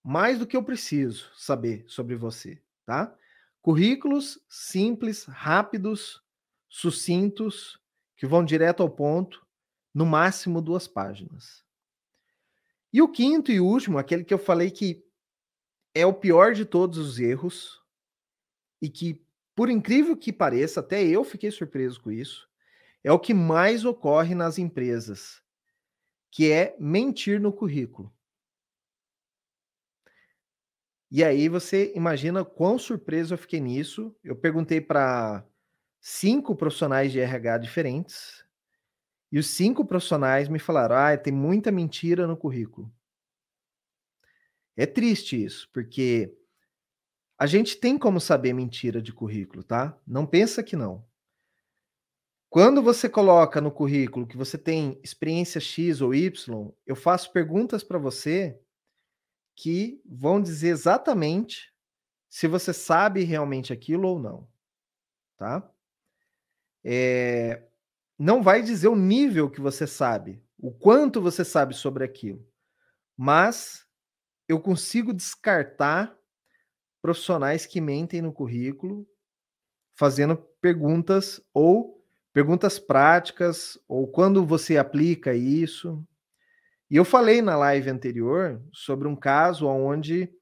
[0.05, 3.17] Mais do que eu preciso saber sobre você, tá?
[3.63, 6.23] Currículos simples, rápidos,
[6.69, 7.81] sucintos,
[8.15, 9.42] que vão direto ao ponto,
[9.95, 11.65] no máximo duas páginas.
[12.93, 15.05] E o quinto e último, aquele que eu falei que
[15.95, 17.83] é o pior de todos os erros,
[18.81, 19.25] e que,
[19.55, 22.49] por incrível que pareça, até eu fiquei surpreso com isso,
[23.05, 25.43] é o que mais ocorre nas empresas,
[26.31, 28.13] que é mentir no currículo.
[31.11, 34.17] E aí você imagina quão surpreso eu fiquei nisso.
[34.25, 35.47] Eu perguntei para
[36.01, 38.45] cinco profissionais de RH diferentes,
[39.33, 42.93] e os cinco profissionais me falaram: ah, tem muita mentira no currículo.
[44.77, 46.37] É triste isso, porque
[47.39, 49.99] a gente tem como saber mentira de currículo, tá?
[50.07, 51.05] Não pensa que não.
[52.49, 57.83] Quando você coloca no currículo que você tem experiência X ou Y, eu faço perguntas
[57.83, 58.61] para você
[59.57, 61.73] que vão dizer exatamente
[62.29, 64.47] se você sabe realmente aquilo ou não,
[65.39, 65.71] tá?
[66.85, 67.63] É,
[68.23, 72.47] não vai dizer o nível que você sabe, o quanto você sabe sobre aquilo,
[73.17, 73.85] mas
[74.49, 76.17] eu consigo descartar
[77.03, 79.05] profissionais que mentem no currículo,
[79.99, 82.01] fazendo perguntas ou
[82.33, 86.07] perguntas práticas, ou quando você aplica isso.
[86.89, 90.33] E eu falei na live anterior sobre um caso onde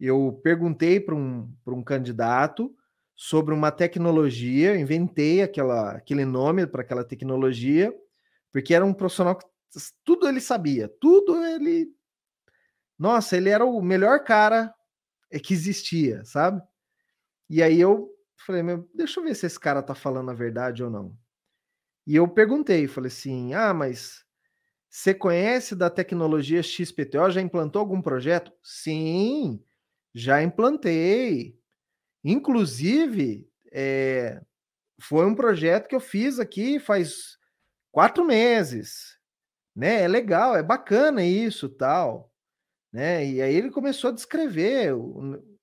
[0.00, 2.74] eu perguntei para um, um candidato
[3.16, 7.94] sobre uma tecnologia, inventei aquela, aquele nome para aquela tecnologia,
[8.52, 9.46] porque era um profissional que
[10.04, 11.88] tudo ele sabia, tudo ele.
[12.98, 14.72] Nossa, ele era o melhor cara
[15.44, 16.62] que existia, sabe?
[17.50, 18.10] E aí eu
[18.46, 21.16] falei, meu, deixa eu ver se esse cara tá falando a verdade ou não.
[22.06, 24.24] E eu perguntei, falei assim: "Ah, mas
[24.90, 27.30] você conhece da tecnologia XPTO?
[27.30, 29.62] Já implantou algum projeto?" Sim,
[30.14, 31.58] já implantei.
[32.26, 34.42] Inclusive, é,
[35.00, 37.38] foi um projeto que eu fiz aqui faz
[37.92, 39.18] quatro meses,
[39.74, 40.02] né?
[40.02, 42.32] É legal, é bacana isso, tal
[42.96, 43.26] né?
[43.26, 44.94] E aí ele começou a descrever,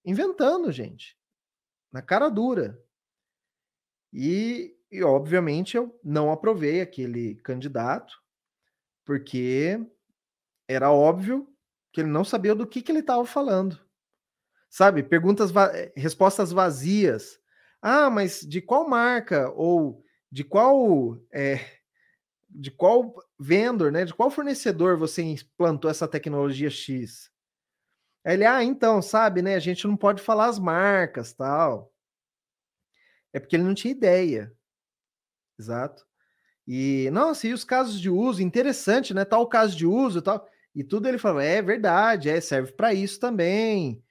[0.06, 1.18] inventando, gente,
[1.92, 2.80] na cara dura.
[4.14, 8.22] E, e obviamente eu não aprovei aquele candidato,
[9.04, 9.80] porque
[10.68, 11.52] era óbvio
[11.92, 13.83] que ele não sabia do que, que ele estava falando.
[14.74, 15.04] Sabe?
[15.04, 17.40] Perguntas, va respostas vazias.
[17.80, 19.52] Ah, mas de qual marca?
[19.52, 21.60] Ou de qual é,
[22.50, 24.04] de qual vendor, né?
[24.04, 27.30] De qual fornecedor você implantou essa tecnologia X?
[28.26, 29.54] Ele, ah, então, sabe, né?
[29.54, 31.94] A gente não pode falar as marcas, tal.
[33.32, 34.52] É porque ele não tinha ideia.
[35.60, 36.04] Exato.
[36.68, 39.24] E, nossa, e os casos de uso, interessante, né?
[39.24, 40.48] Tal caso de uso tal.
[40.74, 44.03] E tudo ele falou, é verdade, é, serve para isso também.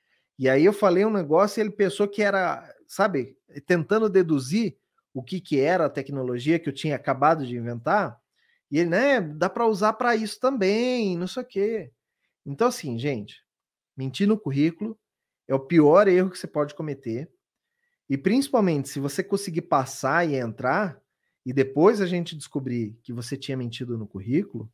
[0.43, 4.77] E aí eu falei um negócio e ele pensou que era, sabe, tentando deduzir
[5.15, 8.21] o que, que era a tecnologia que eu tinha acabado de inventar.
[8.69, 11.93] E ele, né, dá para usar para isso também, não sei o quê.
[12.45, 13.37] Então, assim, gente,
[13.97, 14.99] mentir no currículo
[15.47, 17.31] é o pior erro que você pode cometer.
[18.11, 21.01] E principalmente se você conseguir passar e entrar,
[21.47, 24.69] e depois a gente descobrir que você tinha mentido no currículo,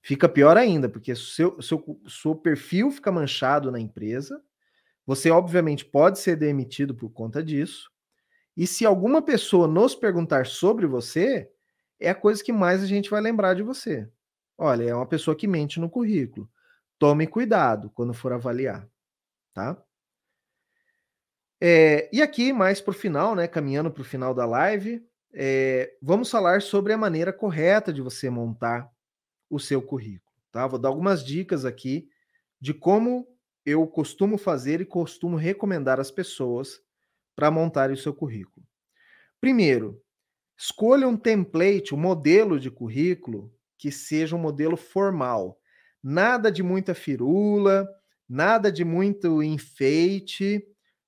[0.00, 4.42] fica pior ainda, porque seu, seu, seu perfil fica manchado na empresa.
[5.12, 7.90] Você, obviamente, pode ser demitido por conta disso.
[8.56, 11.50] E se alguma pessoa nos perguntar sobre você,
[12.00, 14.08] é a coisa que mais a gente vai lembrar de você.
[14.56, 16.50] Olha, é uma pessoa que mente no currículo.
[16.98, 18.88] Tome cuidado quando for avaliar,
[19.52, 19.76] tá?
[21.60, 25.94] É, e aqui, mais para o final, né, caminhando para o final da live, é,
[26.00, 28.90] vamos falar sobre a maneira correta de você montar
[29.50, 30.66] o seu currículo, tá?
[30.66, 32.08] Vou dar algumas dicas aqui
[32.58, 33.28] de como
[33.64, 36.80] eu costumo fazer e costumo recomendar às pessoas
[37.36, 38.66] para montarem o seu currículo.
[39.40, 40.02] Primeiro,
[40.62, 45.58] Escolha um template, um modelo de currículo que seja um modelo formal.
[46.00, 47.88] Nada de muita firula,
[48.28, 50.64] nada de muito enfeite,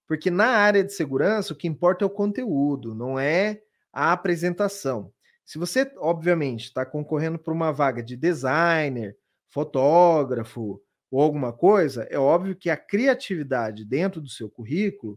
[0.08, 3.60] porque na área de segurança o que importa é o conteúdo, não é
[3.92, 5.12] a apresentação.
[5.44, 9.16] Se você, obviamente, está concorrendo para uma vaga de designer,
[9.50, 10.82] fotógrafo
[11.14, 15.16] ou alguma coisa, é óbvio que a criatividade dentro do seu currículo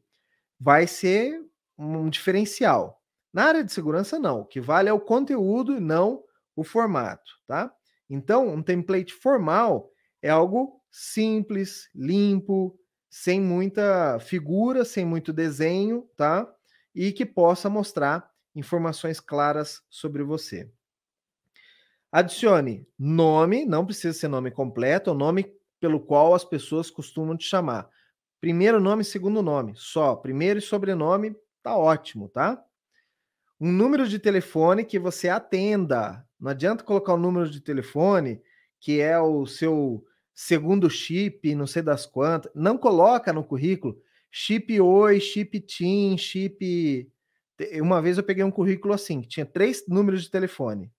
[0.59, 1.43] vai ser
[1.75, 3.01] um diferencial.
[3.33, 4.41] Na área de segurança, não.
[4.41, 6.23] O que vale é o conteúdo e não
[6.55, 7.73] o formato, tá?
[8.07, 9.89] Então, um template formal
[10.21, 12.79] é algo simples, limpo,
[13.09, 16.47] sem muita figura, sem muito desenho, tá?
[16.93, 20.69] E que possa mostrar informações claras sobre você.
[22.11, 27.45] Adicione nome, não precisa ser nome completo, o nome pelo qual as pessoas costumam te
[27.45, 27.89] chamar.
[28.39, 30.15] Primeiro nome, segundo nome, só.
[30.15, 32.63] Primeiro e sobrenome, tá ótimo, tá?
[33.59, 36.23] um número de telefone que você atenda.
[36.39, 38.41] Não adianta colocar o número de telefone
[38.79, 40.05] que é o seu
[40.35, 42.51] segundo chip, não sei das quantas.
[42.53, 43.99] Não coloca no currículo
[44.31, 47.11] chip Oi, chip TIM, chip.
[47.81, 50.91] Uma vez eu peguei um currículo assim, que tinha três números de telefone.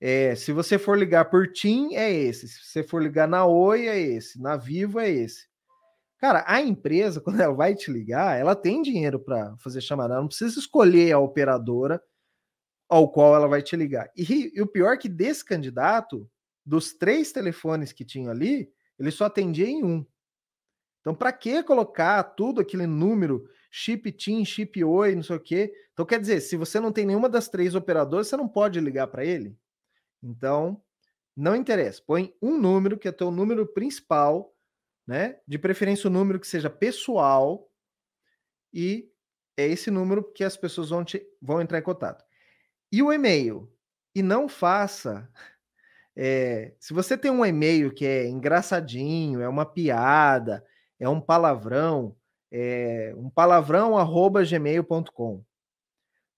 [0.00, 2.48] É, se você for ligar por TIM, é esse.
[2.48, 4.40] Se você for ligar na Oi, é esse.
[4.40, 5.48] Na Vivo, é esse.
[6.18, 10.22] Cara, a empresa, quando ela vai te ligar, ela tem dinheiro para fazer chamada, ela
[10.22, 12.02] não precisa escolher a operadora
[12.88, 14.10] ao qual ela vai te ligar.
[14.16, 16.28] E, e o pior é que desse candidato,
[16.64, 20.06] dos três telefones que tinha ali, ele só atendia em um.
[21.00, 25.72] Então, para que colocar tudo aquele número, chip TIM, chip Oi, não sei o quê?
[25.92, 29.06] Então, quer dizer, se você não tem nenhuma das três operadoras, você não pode ligar
[29.06, 29.56] para ele.
[30.22, 30.82] Então,
[31.36, 32.02] não interessa.
[32.06, 34.54] Põe um número, que é teu número principal,
[35.06, 35.38] né?
[35.46, 37.70] De preferência um número que seja pessoal
[38.72, 39.10] e
[39.56, 42.24] é esse número que as pessoas vão, te, vão entrar em contato.
[42.92, 43.72] E o e-mail.
[44.14, 45.28] E não faça.
[46.20, 50.66] É, se você tem um e-mail que é engraçadinho, é uma piada,
[50.98, 52.16] é um palavrão,
[52.50, 55.44] é um palavrão arroba gmail.com.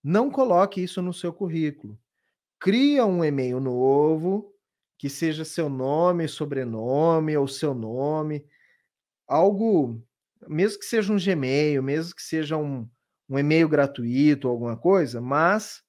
[0.03, 1.97] Não coloque isso no seu currículo.
[2.61, 4.53] Cria um e-mail novo,
[4.95, 8.45] que seja seu nome, sobrenome ou seu nome,
[9.27, 9.99] algo,
[10.47, 12.87] mesmo que seja um Gmail, mesmo que seja um,
[13.27, 15.81] um e-mail gratuito ou alguma coisa, mas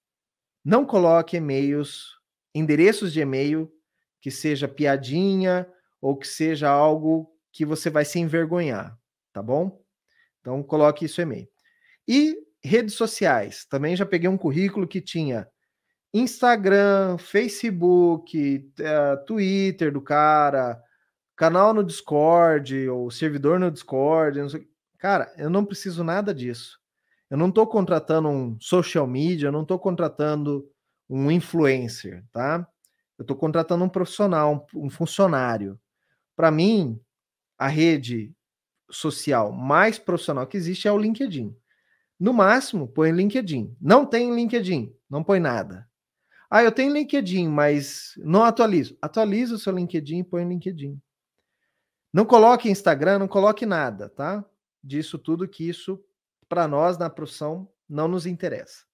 [0.65, 2.07] não coloque e-mails,
[2.55, 3.71] endereços de e-mail
[4.19, 5.71] que seja piadinha
[6.01, 8.99] ou que seja algo que você vai se envergonhar,
[9.31, 9.85] tá bom?
[10.41, 11.47] Então coloque isso e-mail.
[12.09, 15.47] E redes sociais, também já peguei um currículo que tinha
[16.13, 20.83] Instagram, Facebook, uh, Twitter do cara,
[21.35, 24.39] canal no Discord ou servidor no Discord.
[24.99, 26.79] Cara, eu não preciso nada disso.
[27.31, 30.69] Eu não estou contratando um social media, eu não estou contratando
[31.09, 32.67] um influencer, tá?
[33.19, 35.81] Eu estou contratando um profissional, um funcionário.
[36.37, 37.01] Para mim,
[37.59, 38.35] a rede
[38.91, 41.57] social mais profissional que existe é o LinkedIn.
[42.21, 43.75] No máximo, põe LinkedIn.
[43.81, 45.89] Não tem LinkedIn, não põe nada.
[46.55, 48.95] Ah, eu tenho LinkedIn, mas não atualizo.
[49.01, 51.01] Atualiza o seu LinkedIn e põe LinkedIn.
[52.13, 54.45] Não coloque Instagram, não coloque nada, tá?
[54.85, 55.99] Disso tudo que isso,
[56.51, 58.85] para nós na profissão, não nos interessa.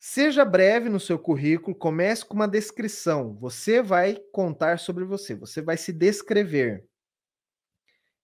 [0.00, 3.36] Seja breve no seu currículo, comece com uma descrição.
[3.36, 6.88] Você vai contar sobre você, você vai se descrever.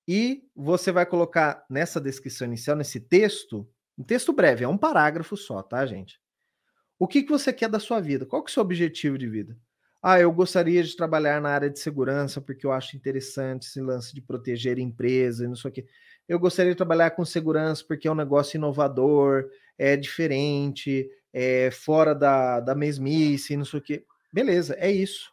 [0.09, 3.65] E você vai colocar nessa descrição inicial, nesse texto,
[3.97, 6.21] um texto breve, é um parágrafo só, tá, gente?
[7.03, 8.25] O que, que você quer da sua vida?
[8.25, 9.59] Qual que é o seu objetivo de vida?
[10.01, 14.15] Ah, eu gostaria de trabalhar na área de segurança porque eu acho interessante esse lance
[14.15, 15.85] de proteger empresa e não sei o quê.
[16.29, 19.47] Eu gostaria de trabalhar com segurança porque é um negócio inovador,
[19.77, 24.05] é diferente, é fora da, da mesmice, não sei o quê.
[24.33, 25.29] Beleza, é isso.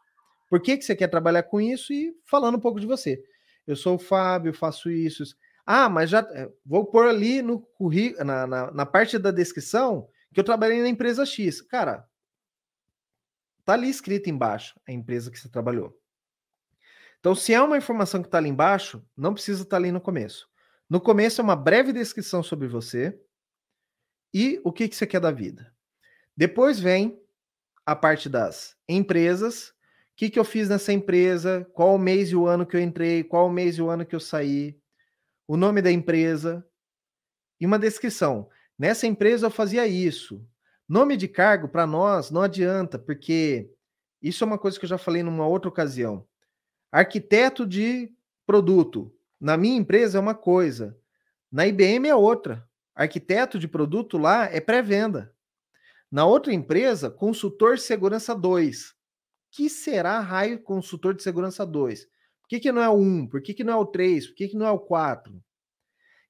[0.50, 1.94] Por que, que você quer trabalhar com isso?
[1.94, 3.24] E falando um pouco de você.
[3.68, 5.24] Eu sou o Fábio, faço isso.
[5.68, 10.10] Ah, mas já eh, vou pôr ali no currículo, na, na, na parte da descrição,
[10.34, 11.62] que eu trabalhei na empresa X.
[11.62, 12.10] Cara,
[13.70, 15.96] Está ali escrito embaixo a empresa que você trabalhou.
[17.20, 20.02] Então, se é uma informação que está ali embaixo, não precisa estar tá ali no
[20.02, 20.50] começo.
[20.90, 23.22] No começo é uma breve descrição sobre você
[24.34, 25.72] e o que, que você quer da vida.
[26.36, 27.22] Depois vem
[27.86, 29.70] a parte das empresas.
[29.70, 29.74] O
[30.16, 31.64] que, que eu fiz nessa empresa?
[31.72, 33.24] Qual o mês e o ano que eu entrei?
[33.24, 34.82] Qual o mês e o ano que eu saí?
[35.48, 36.68] O nome da empresa
[37.60, 38.50] e uma descrição.
[38.80, 40.42] Nessa empresa eu fazia isso.
[40.88, 43.70] Nome de cargo, para nós, não adianta, porque
[44.22, 46.26] isso é uma coisa que eu já falei numa outra ocasião.
[46.90, 48.10] Arquiteto de
[48.48, 49.14] produto.
[49.38, 50.98] Na minha empresa é uma coisa,
[51.52, 52.68] na IBM é outra.
[52.96, 55.34] Arquiteto de produto lá é pré-venda.
[56.12, 58.96] Na outra empresa, consultor segurança 2.
[59.52, 62.06] Que será raio consultor de segurança 2?
[62.06, 63.28] Por que, que não é o 1?
[63.28, 64.28] Por que, que não é o 3?
[64.28, 65.34] Por que, que não é o 4?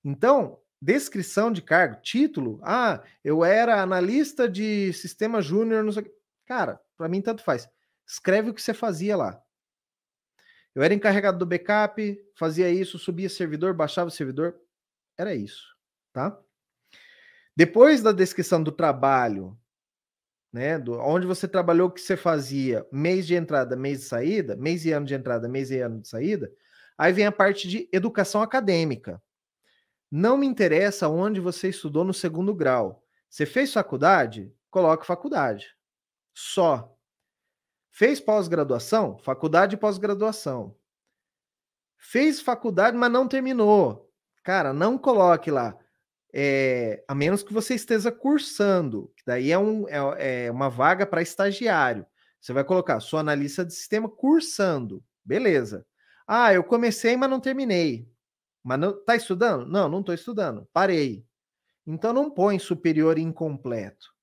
[0.04, 2.60] Então, descrição de cargo, título.
[2.64, 6.12] Ah, eu era analista de sistema júnior, não sei o que.
[6.46, 7.70] Cara, para mim tanto faz.
[8.08, 9.42] Escreve o que você fazia lá.
[10.74, 14.56] Eu era encarregado do backup, fazia isso, subia servidor, baixava servidor.
[15.18, 15.76] Era isso,
[16.14, 16.40] tá?
[17.56, 19.58] Depois da descrição do trabalho,
[20.52, 24.56] né, do, onde você trabalhou, o que você fazia, mês de entrada, mês de saída,
[24.56, 26.52] mês e ano de entrada, mês e ano de saída,
[26.98, 29.22] aí vem a parte de educação acadêmica.
[30.12, 33.04] Não me interessa onde você estudou no segundo grau.
[33.30, 34.52] Você fez faculdade?
[34.72, 35.76] Coloque faculdade.
[36.34, 36.96] Só.
[37.92, 39.18] Fez pós-graduação?
[39.20, 40.76] Faculdade e pós-graduação.
[41.98, 44.10] Fez faculdade, mas não terminou.
[44.44, 45.78] Cara, não coloque lá.
[46.34, 51.22] É, a menos que você esteja cursando, daí é, um, é, é uma vaga para
[51.22, 52.06] estagiário.
[52.40, 55.04] Você vai colocar sua analista de sistema cursando.
[55.26, 55.86] Beleza.
[56.28, 58.08] Ah, eu comecei, mas não terminei.
[58.70, 59.66] Mas não tá estudando?
[59.66, 60.70] Não, não estou estudando.
[60.72, 61.26] Parei.
[61.88, 64.14] Então não põe superior incompleto.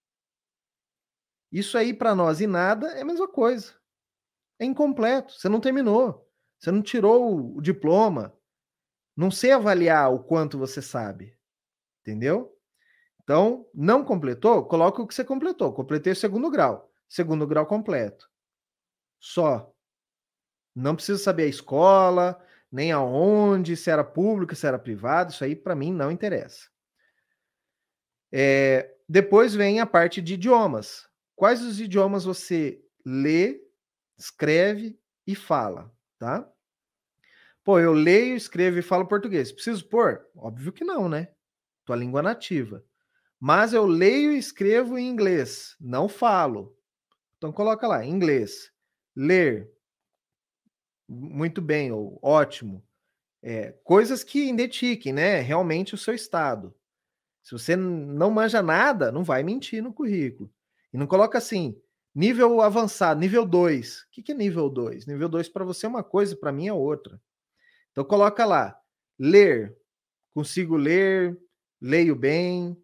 [1.51, 3.75] Isso aí para nós e nada é a mesma coisa.
[4.61, 5.33] É incompleto.
[5.33, 6.31] Você não terminou.
[6.61, 8.33] Você não tirou o diploma.
[9.17, 11.37] Não sei avaliar o quanto você sabe.
[12.03, 12.57] Entendeu?
[13.25, 14.65] Então, não completou?
[14.65, 15.73] Coloca o que você completou.
[15.73, 16.89] Completei o segundo grau.
[17.09, 18.31] Segundo grau completo.
[19.19, 19.75] Só.
[20.73, 22.41] Não precisa saber a escola,
[22.71, 26.69] nem aonde, se era público, se era privado, isso aí para mim não interessa.
[28.33, 31.09] É, depois vem a parte de idiomas.
[31.35, 33.61] Quais os idiomas você lê,
[34.19, 36.51] escreve e fala, tá?
[37.63, 39.51] Pô, eu leio, escrevo e falo português.
[39.51, 40.25] Preciso pôr?
[40.37, 41.29] Óbvio que não, né?
[41.85, 42.85] Tua língua nativa.
[43.39, 46.77] Mas eu leio e escrevo em inglês, não falo.
[47.37, 48.73] Então coloca lá, inglês.
[49.15, 49.71] Ler,
[51.09, 52.85] muito bem, ou ótimo.
[53.43, 56.75] É, coisas que identifiquem, né, realmente o seu estado.
[57.43, 60.53] Se você não manja nada, não vai mentir no currículo.
[60.93, 61.81] E não coloca assim,
[62.15, 64.01] nível avançado, nível 2.
[64.01, 65.07] O que, que é nível 2?
[65.07, 67.21] Nível 2 para você é uma coisa, para mim é outra.
[67.93, 68.77] Então coloca lá,
[69.19, 69.77] ler,
[70.35, 71.39] consigo ler,
[71.81, 72.77] leio bem,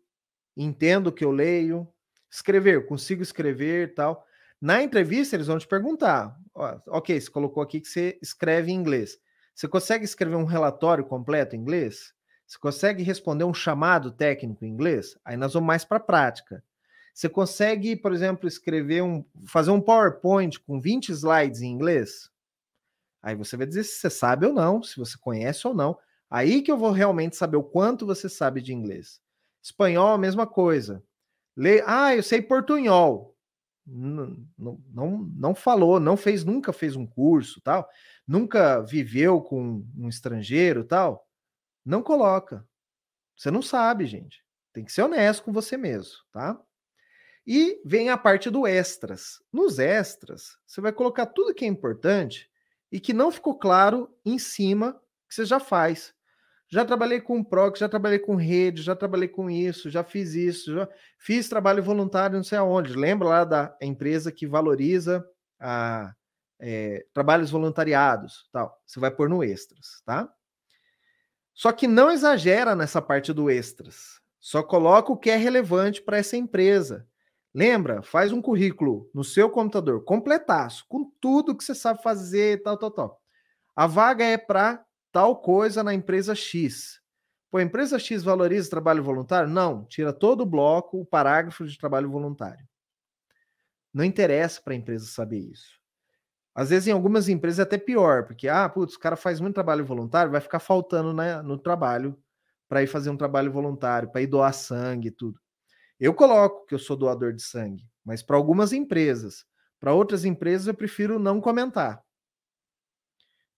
[0.57, 1.89] entendo o que eu leio,
[2.31, 4.25] escrever, consigo escrever, tal.
[4.63, 8.77] Na entrevista, eles vão te perguntar: ó, ok, você colocou aqui que você escreve em
[8.77, 9.19] inglês.
[9.53, 12.15] Você consegue escrever um relatório completo em inglês?
[12.47, 15.19] Você consegue responder um chamado técnico em inglês?
[15.25, 16.63] Aí nós vamos mais para a prática.
[17.13, 22.31] Você consegue, por exemplo, escrever um, fazer um PowerPoint com 20 slides em inglês?
[23.21, 25.99] Aí você vai dizer se você sabe ou não, se você conhece ou não.
[26.31, 29.21] Aí que eu vou realmente saber o quanto você sabe de inglês.
[29.61, 31.03] Espanhol, a mesma coisa.
[31.57, 33.32] Lê, ah, eu sei portunhol
[33.87, 34.47] não,
[34.93, 37.89] não, não falou, não fez, nunca fez um curso, tal,
[38.27, 41.27] nunca viveu com um estrangeiro, tal,
[41.85, 42.67] não coloca.
[43.37, 44.45] Você não sabe, gente.
[44.73, 46.61] Tem que ser honesto com você mesmo, tá?
[47.47, 49.43] E vem a parte do extras.
[49.53, 52.49] Nos extras, você vai colocar tudo que é importante
[52.91, 56.15] e que não ficou claro em cima que você já faz.
[56.73, 60.75] Já trabalhei com proc, já trabalhei com rede, já trabalhei com isso, já fiz isso,
[60.75, 62.95] já fiz trabalho voluntário não sei aonde.
[62.95, 65.23] Lembra lá da empresa que valoriza
[65.61, 66.15] a,
[66.59, 68.75] é, trabalhos voluntariados, tal.
[68.87, 70.33] Você vai pôr no extras, tá?
[71.53, 74.19] Só que não exagera nessa parte do extras.
[74.41, 77.07] Só coloca o que é relevante para essa empresa.
[77.55, 78.03] Lembra?
[78.03, 82.91] Faz um currículo no seu computador, completaço, com tudo que você sabe fazer, tal, tal,
[82.91, 83.23] tal.
[83.77, 84.83] A vaga é para
[85.13, 87.01] tal coisa na empresa X.
[87.51, 89.49] Pô, a empresa X valoriza trabalho voluntário?
[89.49, 92.67] Não, tira todo o bloco, o parágrafo de trabalho voluntário.
[93.93, 95.79] Não interessa para a empresa saber isso.
[96.55, 99.55] Às vezes, em algumas empresas é até pior, porque, ah, putz, o cara faz muito
[99.55, 102.19] trabalho voluntário, vai ficar faltando né, no trabalho
[102.69, 105.39] para ir fazer um trabalho voluntário, para ir doar sangue e tudo.
[106.01, 109.45] Eu coloco que eu sou doador de sangue, mas para algumas empresas.
[109.79, 112.03] Para outras empresas, eu prefiro não comentar.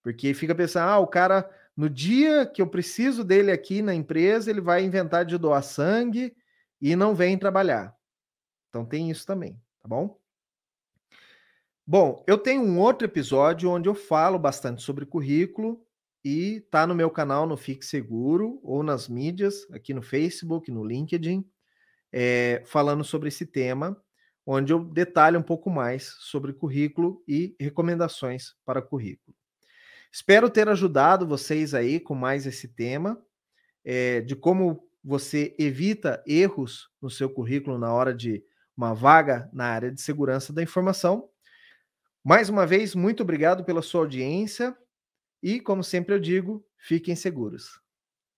[0.05, 4.51] Porque fica pensando, ah, o cara, no dia que eu preciso dele aqui na empresa,
[4.51, 6.37] ele vai inventar de doar sangue
[6.79, 7.97] e não vem trabalhar.
[8.69, 10.21] Então tem isso também, tá bom?
[11.87, 15.83] Bom, eu tenho um outro episódio onde eu falo bastante sobre currículo
[16.23, 20.85] e tá no meu canal no Fique Seguro ou nas mídias, aqui no Facebook, no
[20.85, 21.49] LinkedIn,
[22.13, 23.99] é, falando sobre esse tema,
[24.47, 29.35] onde eu detalho um pouco mais sobre currículo e recomendações para currículo.
[30.15, 33.21] Espero ter ajudado vocês aí com mais esse tema,
[33.85, 38.41] é, de como você evita erros no seu currículo na hora de
[38.77, 41.29] uma vaga na área de segurança da informação.
[42.23, 44.79] Mais uma vez, muito obrigado pela sua audiência
[45.43, 47.84] e, como sempre eu digo, fiquem seguros.